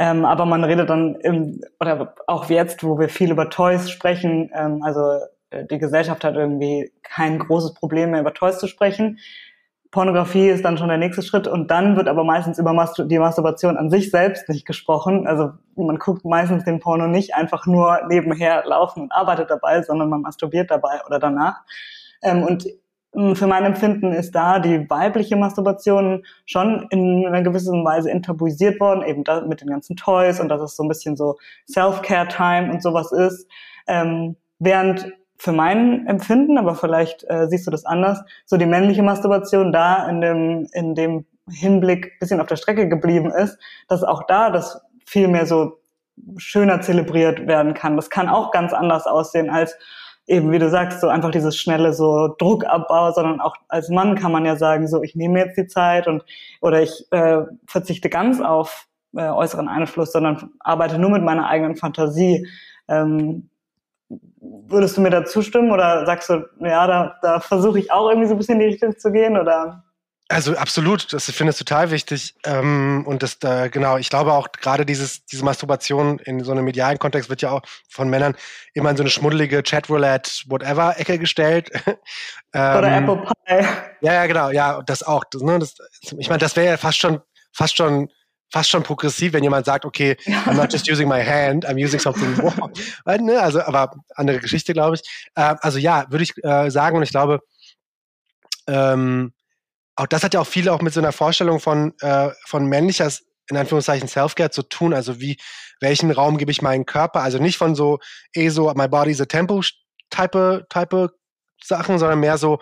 [0.00, 4.48] ähm, aber man redet dann, im, oder auch jetzt, wo wir viel über Toys sprechen,
[4.54, 5.18] ähm, also
[5.52, 9.18] die Gesellschaft hat irgendwie kein großes Problem mehr über Toys zu sprechen.
[9.90, 13.18] Pornografie ist dann schon der nächste Schritt und dann wird aber meistens über Mastur die
[13.18, 15.26] Masturbation an sich selbst nicht gesprochen.
[15.26, 20.10] Also man guckt meistens den Porno nicht einfach nur nebenher laufen und arbeitet dabei, sondern
[20.10, 21.62] man masturbiert dabei oder danach.
[22.22, 22.66] Ähm, und
[23.14, 28.78] hm, für mein Empfinden ist da die weibliche Masturbation schon in einer gewissen Weise enttabuisiert
[28.80, 32.70] worden, eben da mit den ganzen Toys und dass es so ein bisschen so Self-Care-Time
[32.70, 33.48] und sowas ist.
[33.86, 39.02] Ähm, während für mein Empfinden, aber vielleicht äh, siehst du das anders, so die männliche
[39.02, 43.58] Masturbation da in dem, in dem Hinblick bisschen auf der Strecke geblieben ist,
[43.88, 45.78] dass auch da das viel mehr so
[46.36, 47.96] schöner zelebriert werden kann.
[47.96, 49.76] Das kann auch ganz anders aussehen als
[50.26, 54.32] eben, wie du sagst, so einfach dieses schnelle so Druckabbau, sondern auch als Mann kann
[54.32, 56.24] man ja sagen, so ich nehme jetzt die Zeit und
[56.60, 58.86] oder ich äh, verzichte ganz auf
[59.16, 62.46] äh, äußeren Einfluss, sondern arbeite nur mit meiner eigenen Fantasie.
[62.88, 63.48] Ähm,
[64.68, 68.28] würdest du mir da zustimmen oder sagst du, ja, da, da versuche ich auch irgendwie
[68.28, 69.84] so ein bisschen in die Richtung zu gehen oder?
[70.30, 72.34] Also absolut, das ich finde es total wichtig.
[72.44, 76.66] Ähm, und das, äh, genau, ich glaube auch gerade dieses, diese Masturbation in so einem
[76.66, 78.36] medialen Kontext wird ja auch von Männern
[78.74, 81.70] immer in so eine schmuddelige Chatroulette, whatever, Ecke gestellt.
[82.52, 83.66] ähm, Oder Apple Pie.
[84.02, 85.24] Ja, ja, genau, ja, das auch.
[85.30, 85.76] Das, ne, das,
[86.18, 87.22] ich meine, das wäre ja fast schon,
[87.54, 88.10] fast schon
[88.50, 92.00] fast schon progressiv, wenn jemand sagt, okay, I'm not just using my hand, I'm using
[92.00, 92.70] something more.
[93.20, 93.40] ne?
[93.40, 95.02] Also, aber andere Geschichte, glaube ich.
[95.34, 97.40] Äh, also ja, würde ich äh, sagen, und ich glaube,
[98.66, 99.32] ähm,
[99.96, 103.10] auch das hat ja auch viel auch mit so einer Vorstellung von, äh, von männlicher,
[103.50, 104.94] in Anführungszeichen, Self-Care zu tun.
[104.94, 105.38] Also wie,
[105.80, 107.20] welchen Raum gebe ich meinen Körper?
[107.20, 107.98] Also nicht von so,
[108.34, 109.62] eh so, my body's a tempo
[110.10, 111.10] type, type
[111.62, 112.60] Sachen, sondern mehr so,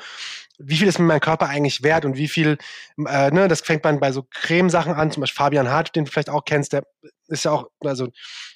[0.59, 2.59] wie viel ist mir mein Körper eigentlich wert und wie viel,
[3.07, 6.11] äh, ne, das fängt man bei so Cremesachen an, zum Beispiel Fabian Hart, den du
[6.11, 6.85] vielleicht auch kennst, der
[7.29, 8.09] ist ja auch, also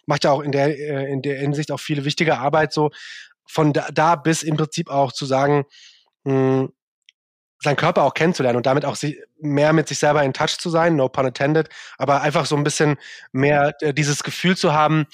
[0.06, 2.90] macht ja auch in der, äh, in der Hinsicht auch viele wichtige Arbeit, so
[3.46, 5.64] von da, da bis im Prinzip auch zu sagen,
[6.24, 6.72] mh, hm,
[7.62, 10.70] seinen Körper auch kennenzulernen und damit auch sich, mehr mit sich selber in Touch zu
[10.70, 12.96] sein, no pun intended, aber einfach so ein bisschen
[13.32, 15.06] mehr äh, dieses Gefühl zu haben,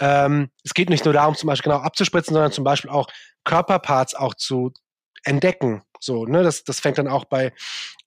[0.00, 3.06] ähm, es geht nicht nur darum, zum Beispiel genau abzuspritzen, sondern zum Beispiel auch
[3.44, 4.72] Körperparts auch zu
[5.24, 5.82] entdecken.
[6.04, 7.52] So, ne, das, das fängt dann auch bei,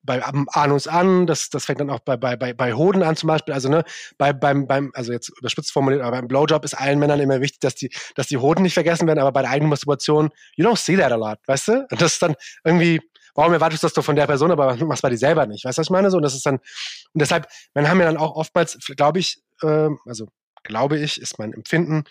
[0.04, 3.54] bei Anus an, das, das fängt dann auch bei, bei, bei, Hoden an zum Beispiel.
[3.54, 3.84] Also, ne,
[4.18, 7.60] bei, beim, beim, also jetzt überspitzt formuliert, aber beim Blowjob ist allen Männern immer wichtig,
[7.60, 10.78] dass die, dass die Hoden nicht vergessen werden, aber bei der eigenen Masturbation, you don't
[10.78, 11.88] see that a lot, weißt du?
[11.90, 13.02] Und das ist dann irgendwie,
[13.36, 15.66] warum erwartest du das doch von der Person, aber machst bei dir selber nicht?
[15.66, 16.12] Weißt du, was ich meine?
[16.12, 19.38] So, und das ist dann, und deshalb, man haben ja dann auch oftmals, glaube ich,
[19.62, 20.28] äh, also
[20.64, 22.04] glaube ich, ist mein Empfinden,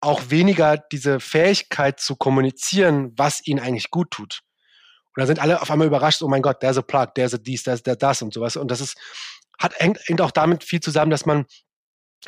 [0.00, 4.40] auch weniger diese Fähigkeit zu kommunizieren, was ihnen eigentlich gut tut.
[5.16, 7.38] Und da sind alle auf einmal überrascht, oh mein Gott, there's a plug, there's a
[7.38, 8.56] dies, there's a das und sowas.
[8.56, 8.96] Und das ist,
[9.58, 11.46] hat, hängt, hängt auch damit viel zusammen, dass man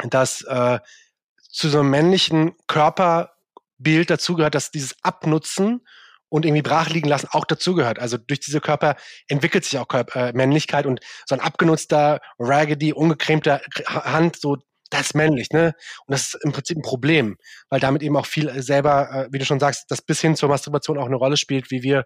[0.04, 0.78] das äh,
[1.48, 5.86] zu so einem männlichen Körperbild dazugehört, dass dieses Abnutzen
[6.28, 7.98] und irgendwie brach liegen lassen auch dazugehört.
[7.98, 8.96] Also durch diese Körper
[9.28, 14.56] entwickelt sich auch Körper, äh, Männlichkeit und so ein abgenutzter, raggedy, ungecremter Hand, so
[14.92, 15.74] das ist männlich, ne?
[16.06, 17.36] Und das ist im Prinzip ein Problem,
[17.70, 20.36] weil damit eben auch viel äh, selber, äh, wie du schon sagst, das bis hin
[20.36, 22.04] zur Masturbation auch eine Rolle spielt, wie wir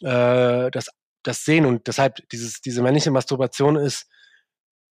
[0.00, 0.88] äh, das,
[1.22, 1.66] das sehen.
[1.66, 4.06] Und deshalb dieses, diese männliche Masturbation ist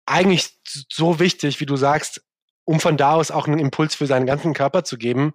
[0.07, 0.59] eigentlich
[0.91, 2.23] so wichtig, wie du sagst,
[2.65, 5.33] um von da aus auch einen Impuls für seinen ganzen Körper zu geben.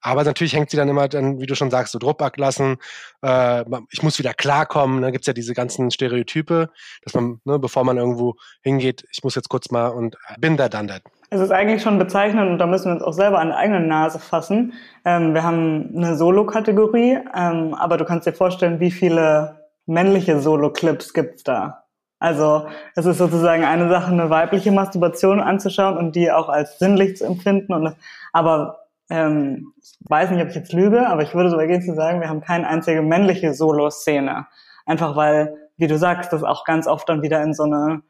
[0.00, 2.76] Aber natürlich hängt sie dann immer dann, wie du schon sagst, so Druck ablassen.
[3.22, 5.02] Äh, ich muss wieder klarkommen.
[5.02, 6.70] Da gibt's ja diese ganzen Stereotype,
[7.02, 10.68] dass man, ne, bevor man irgendwo hingeht, ich muss jetzt kurz mal und bin da
[10.68, 11.00] dann da.
[11.28, 13.88] Es ist eigentlich schon bezeichnend und da müssen wir uns auch selber an der eigenen
[13.88, 14.74] Nase fassen.
[15.04, 19.56] Ähm, wir haben eine Solo-Kategorie, ähm, aber du kannst dir vorstellen, wie viele
[19.86, 21.84] männliche Solo-Clips gibt's da?
[22.18, 27.16] Also es ist sozusagen eine Sache, eine weibliche Masturbation anzuschauen und die auch als sinnlich
[27.16, 27.74] zu empfinden.
[27.74, 27.94] Und,
[28.32, 28.78] aber
[29.10, 32.20] ähm, ich weiß nicht, ob ich jetzt lüge, aber ich würde so gehen zu sagen,
[32.20, 34.46] wir haben keine einzige männliche Solo-Szene.
[34.86, 38.02] Einfach weil, wie du sagst, das auch ganz oft dann wieder in so eine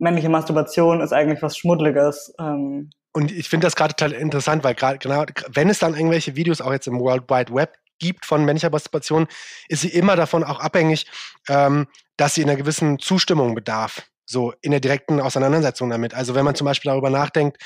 [0.00, 4.74] männliche Masturbation ist eigentlich was Schmuddeliges ähm, und ich finde das gerade total interessant, weil
[4.74, 8.44] gerade genau, wenn es dann irgendwelche Videos auch jetzt im World Wide Web gibt von
[8.44, 9.26] männlicher Masturbation,
[9.68, 11.06] ist sie immer davon auch abhängig,
[11.48, 11.86] ähm,
[12.16, 14.02] dass sie in einer gewissen Zustimmung bedarf.
[14.26, 16.14] So in der direkten Auseinandersetzung damit.
[16.14, 17.60] Also wenn man zum Beispiel darüber nachdenkt,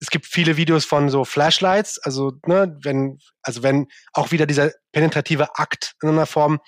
[0.00, 4.70] es gibt viele Videos von so Flashlights, also ne, wenn, also wenn auch wieder dieser
[4.92, 6.60] penetrative Akt in einer Form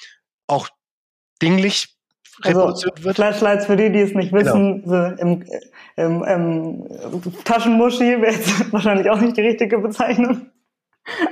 [0.49, 0.68] auch
[1.41, 1.97] dinglich
[2.43, 3.16] also reproduziert wird.
[3.16, 5.07] Flashlights für die, die es nicht wissen, genau.
[5.18, 5.45] im,
[5.97, 10.47] im, im Taschenmuschi wäre jetzt wahrscheinlich auch nicht die richtige Bezeichnung.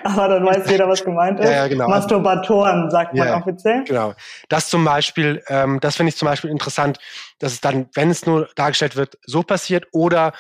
[0.03, 1.47] Aber dann weiß jeder, was gemeint ist.
[1.47, 1.89] Ja, ja, genau.
[1.89, 3.85] Masturbatoren, sagt man ja, offiziell.
[3.85, 4.15] Genau.
[4.49, 6.99] Das zum Beispiel, ähm, das finde ich zum Beispiel interessant,
[7.39, 10.33] dass es dann, wenn es nur dargestellt wird, so passiert oder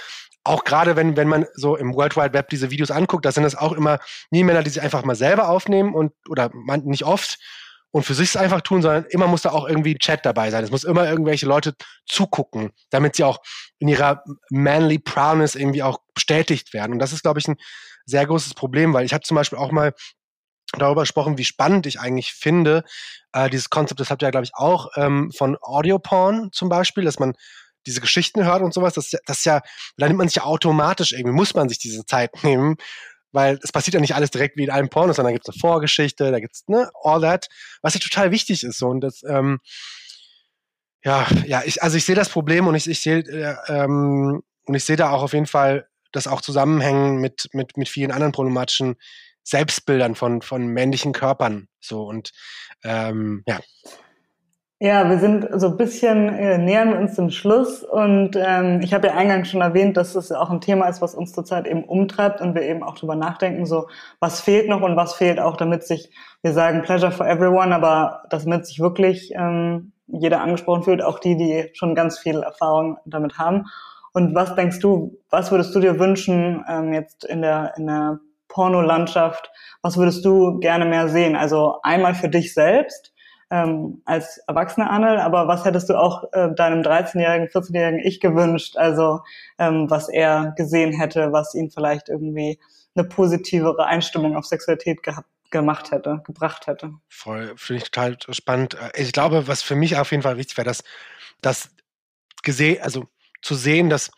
[0.44, 3.42] auch gerade wenn, wenn man so im World Wide Web diese Videos anguckt, da sind
[3.42, 3.98] das auch immer
[4.30, 7.38] nie Männer, die sich einfach mal selber aufnehmen und oder man, nicht oft
[7.90, 10.62] und für sich es einfach tun, sondern immer muss da auch irgendwie Chat dabei sein.
[10.62, 11.74] Es muss immer irgendwelche Leute
[12.06, 13.38] zugucken, damit sie auch
[13.78, 16.92] in ihrer manly Proudness irgendwie auch bestätigt werden.
[16.92, 17.56] Und das ist, glaube ich, ein
[18.04, 19.94] sehr großes Problem, weil ich habe zum Beispiel auch mal
[20.72, 22.84] darüber gesprochen, wie spannend ich eigentlich finde,
[23.32, 27.04] äh, dieses Konzept, das habt ihr ja, glaube ich, auch ähm, von Audio-Porn zum Beispiel,
[27.04, 27.34] dass man
[27.86, 29.62] diese Geschichten hört und sowas, das, das ja,
[29.96, 32.76] da nimmt man sich ja automatisch irgendwie, muss man sich diese Zeit nehmen,
[33.32, 35.54] weil es passiert ja nicht alles direkt wie in einem Porno, sondern da gibt es
[35.54, 37.48] eine Vorgeschichte, da gibt es, ne, all that,
[37.82, 38.78] was ja total wichtig ist.
[38.78, 38.88] So.
[38.88, 39.60] Und das, ähm,
[41.04, 44.88] ja, ja, ich, also ich sehe das Problem und ich, ich sehe, äh, ähm, und
[44.98, 48.96] da auch auf jeden Fall das auch zusammenhängen mit, mit, mit vielen anderen problematischen
[49.44, 51.68] Selbstbildern von, von männlichen Körpern.
[51.80, 52.32] So und
[52.84, 53.60] ähm, ja.
[54.80, 59.08] Ja, wir sind so ein bisschen, äh, nähern uns dem Schluss und ähm, ich habe
[59.08, 62.40] ja eingangs schon erwähnt, dass es auch ein Thema ist, was uns zurzeit eben umtreibt
[62.40, 63.88] und wir eben auch drüber nachdenken, so
[64.20, 68.22] was fehlt noch und was fehlt auch, damit sich, wir sagen Pleasure for everyone, aber
[68.30, 73.36] damit sich wirklich ähm, jeder angesprochen fühlt, auch die, die schon ganz viel Erfahrung damit
[73.36, 73.64] haben.
[74.12, 78.20] Und was denkst du, was würdest du dir wünschen ähm, jetzt in der, in der
[78.46, 79.50] Pornolandschaft?
[79.82, 81.34] Was würdest du gerne mehr sehen?
[81.34, 83.12] Also einmal für dich selbst,
[83.50, 88.76] ähm, als erwachsener Arnold, aber was hättest du auch äh, deinem 13-jährigen, 14-jährigen Ich gewünscht?
[88.76, 89.20] Also
[89.58, 92.58] ähm, was er gesehen hätte, was ihn vielleicht irgendwie
[92.94, 96.92] eine positivere Einstimmung auf Sexualität gehabt gemacht hätte, gebracht hätte.
[97.08, 98.74] Voll, finde ich total spannend.
[98.74, 100.84] Äh, ich glaube, was für mich auf jeden Fall wichtig wäre, dass
[101.40, 101.70] das
[102.42, 103.06] gesehen, also
[103.40, 104.10] zu sehen, dass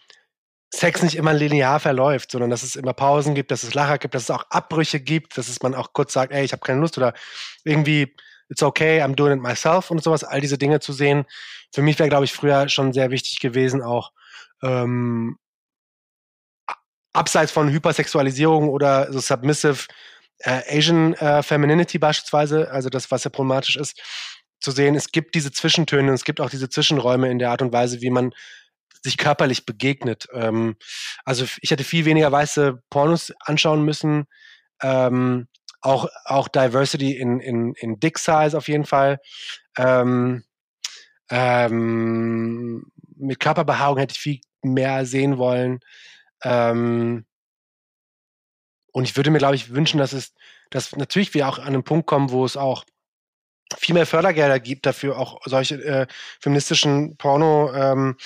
[0.72, 4.14] Sex nicht immer linear verläuft, sondern dass es immer Pausen gibt, dass es Lacher gibt,
[4.14, 6.80] dass es auch Abbrüche gibt, dass es man auch kurz sagt, ey, ich habe keine
[6.80, 7.12] Lust oder
[7.64, 8.14] irgendwie
[8.50, 11.24] it's okay, I'm doing it myself und sowas, all diese Dinge zu sehen.
[11.72, 14.12] Für mich wäre, glaube ich, früher schon sehr wichtig gewesen, auch
[14.62, 15.38] ähm,
[17.12, 19.86] abseits von Hypersexualisierung oder so submissive
[20.40, 24.00] äh, Asian äh, Femininity beispielsweise, also das, was ja problematisch ist,
[24.60, 27.62] zu sehen, es gibt diese Zwischentöne und es gibt auch diese Zwischenräume in der Art
[27.62, 28.32] und Weise, wie man
[29.02, 30.28] sich körperlich begegnet.
[30.34, 30.76] Ähm,
[31.24, 34.26] also ich hätte viel weniger weiße Pornos anschauen müssen.
[34.82, 35.48] Ähm,
[35.80, 39.20] auch, auch Diversity in, in, in Dick Size auf jeden Fall.
[39.78, 40.44] Ähm,
[41.30, 45.80] ähm, mit Körperbehaarung hätte ich viel mehr sehen wollen.
[46.42, 47.24] Ähm,
[48.92, 50.34] und ich würde mir, glaube ich, wünschen, dass es,
[50.70, 52.84] dass natürlich wir auch an einen Punkt kommen, wo es auch
[53.78, 56.06] viel mehr Fördergelder gibt dafür, auch solche äh,
[56.40, 58.16] feministischen Porno, ähm,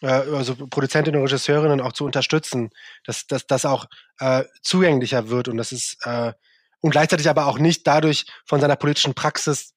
[0.00, 2.70] äh, also Produzentinnen und Regisseurinnen auch zu unterstützen,
[3.04, 3.86] dass das auch
[4.18, 6.32] äh, zugänglicher wird und das ist äh,
[6.84, 9.72] und gleichzeitig aber auch nicht dadurch von seiner politischen Praxis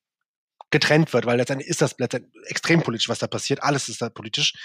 [0.71, 3.63] getrennt wird, weil letztendlich ist das letztendlich extrem politisch, was da passiert.
[3.63, 4.55] Alles ist da politisch.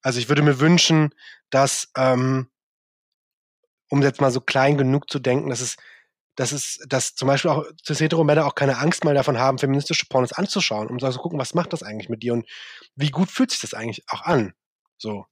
[0.00, 1.14] Also ich würde mir wünschen,
[1.50, 2.48] dass, ähm,
[3.90, 5.76] um jetzt mal so klein genug zu denken, dass es,
[6.36, 10.32] dass es, dass zum Beispiel auch cis-hetero-Männer auch keine Angst mal davon haben, feministische Pornos
[10.32, 12.48] anzuschauen, um zu gucken, was macht das eigentlich mit dir und
[12.94, 14.54] wie gut fühlt sich das eigentlich auch an.
[14.96, 15.26] So.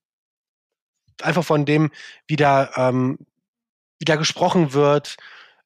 [1.22, 1.90] Einfach von dem,
[2.26, 3.20] wie da, ähm,
[3.98, 5.16] wie da gesprochen wird,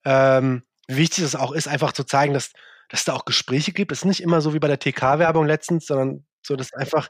[0.04, 2.52] ähm, wichtig es auch ist, einfach zu zeigen, dass,
[2.88, 3.92] dass da auch Gespräche gibt.
[3.92, 7.08] Es ist nicht immer so wie bei der TK-Werbung letztens, sondern so, dass einfach,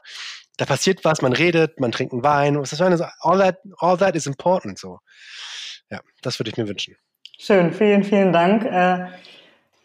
[0.57, 2.59] da passiert was, man redet, man trinkt einen Wein.
[2.59, 4.79] Was das meine, all that, all that is important.
[4.79, 4.99] So.
[5.89, 6.95] Ja, das würde ich mir wünschen.
[7.39, 8.65] Schön, vielen, vielen Dank.
[8.65, 9.07] Äh,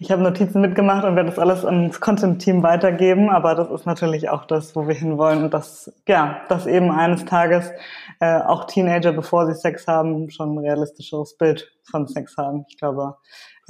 [0.02, 4.28] ich habe Notizen mitgemacht und werde das alles ans Content-Team weitergeben, aber das ist natürlich
[4.30, 7.70] auch das, wo wir hinwollen und das, ja, dass eben eines Tages
[8.18, 12.64] äh, auch Teenager, bevor sie Sex haben, schon ein realistischeres Bild von Sex haben.
[12.68, 13.16] Ich glaube,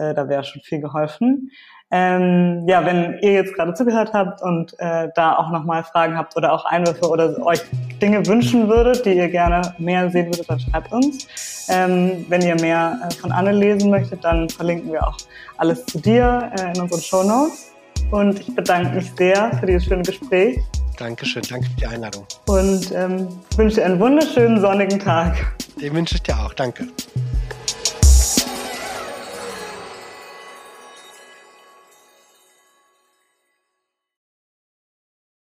[0.02, 1.50] äh, da wäre schon viel geholfen.
[1.94, 6.34] Ähm, ja, wenn ihr jetzt gerade zugehört habt und äh, da auch nochmal Fragen habt
[6.38, 7.60] oder auch Einwürfe oder euch
[8.00, 11.66] Dinge wünschen würdet, die ihr gerne mehr sehen würdet, dann schreibt uns.
[11.68, 15.18] Ähm, wenn ihr mehr äh, von Anne lesen möchtet, dann verlinken wir auch
[15.58, 17.72] alles zu dir äh, in unseren Show Notes.
[18.10, 20.58] Und ich bedanke mich sehr für dieses schöne Gespräch.
[20.98, 22.26] Dankeschön, danke für die Einladung.
[22.46, 25.36] Und ähm, wünsche einen wunderschönen sonnigen Tag.
[25.78, 26.54] Den wünsche ich dir auch.
[26.54, 26.86] Danke.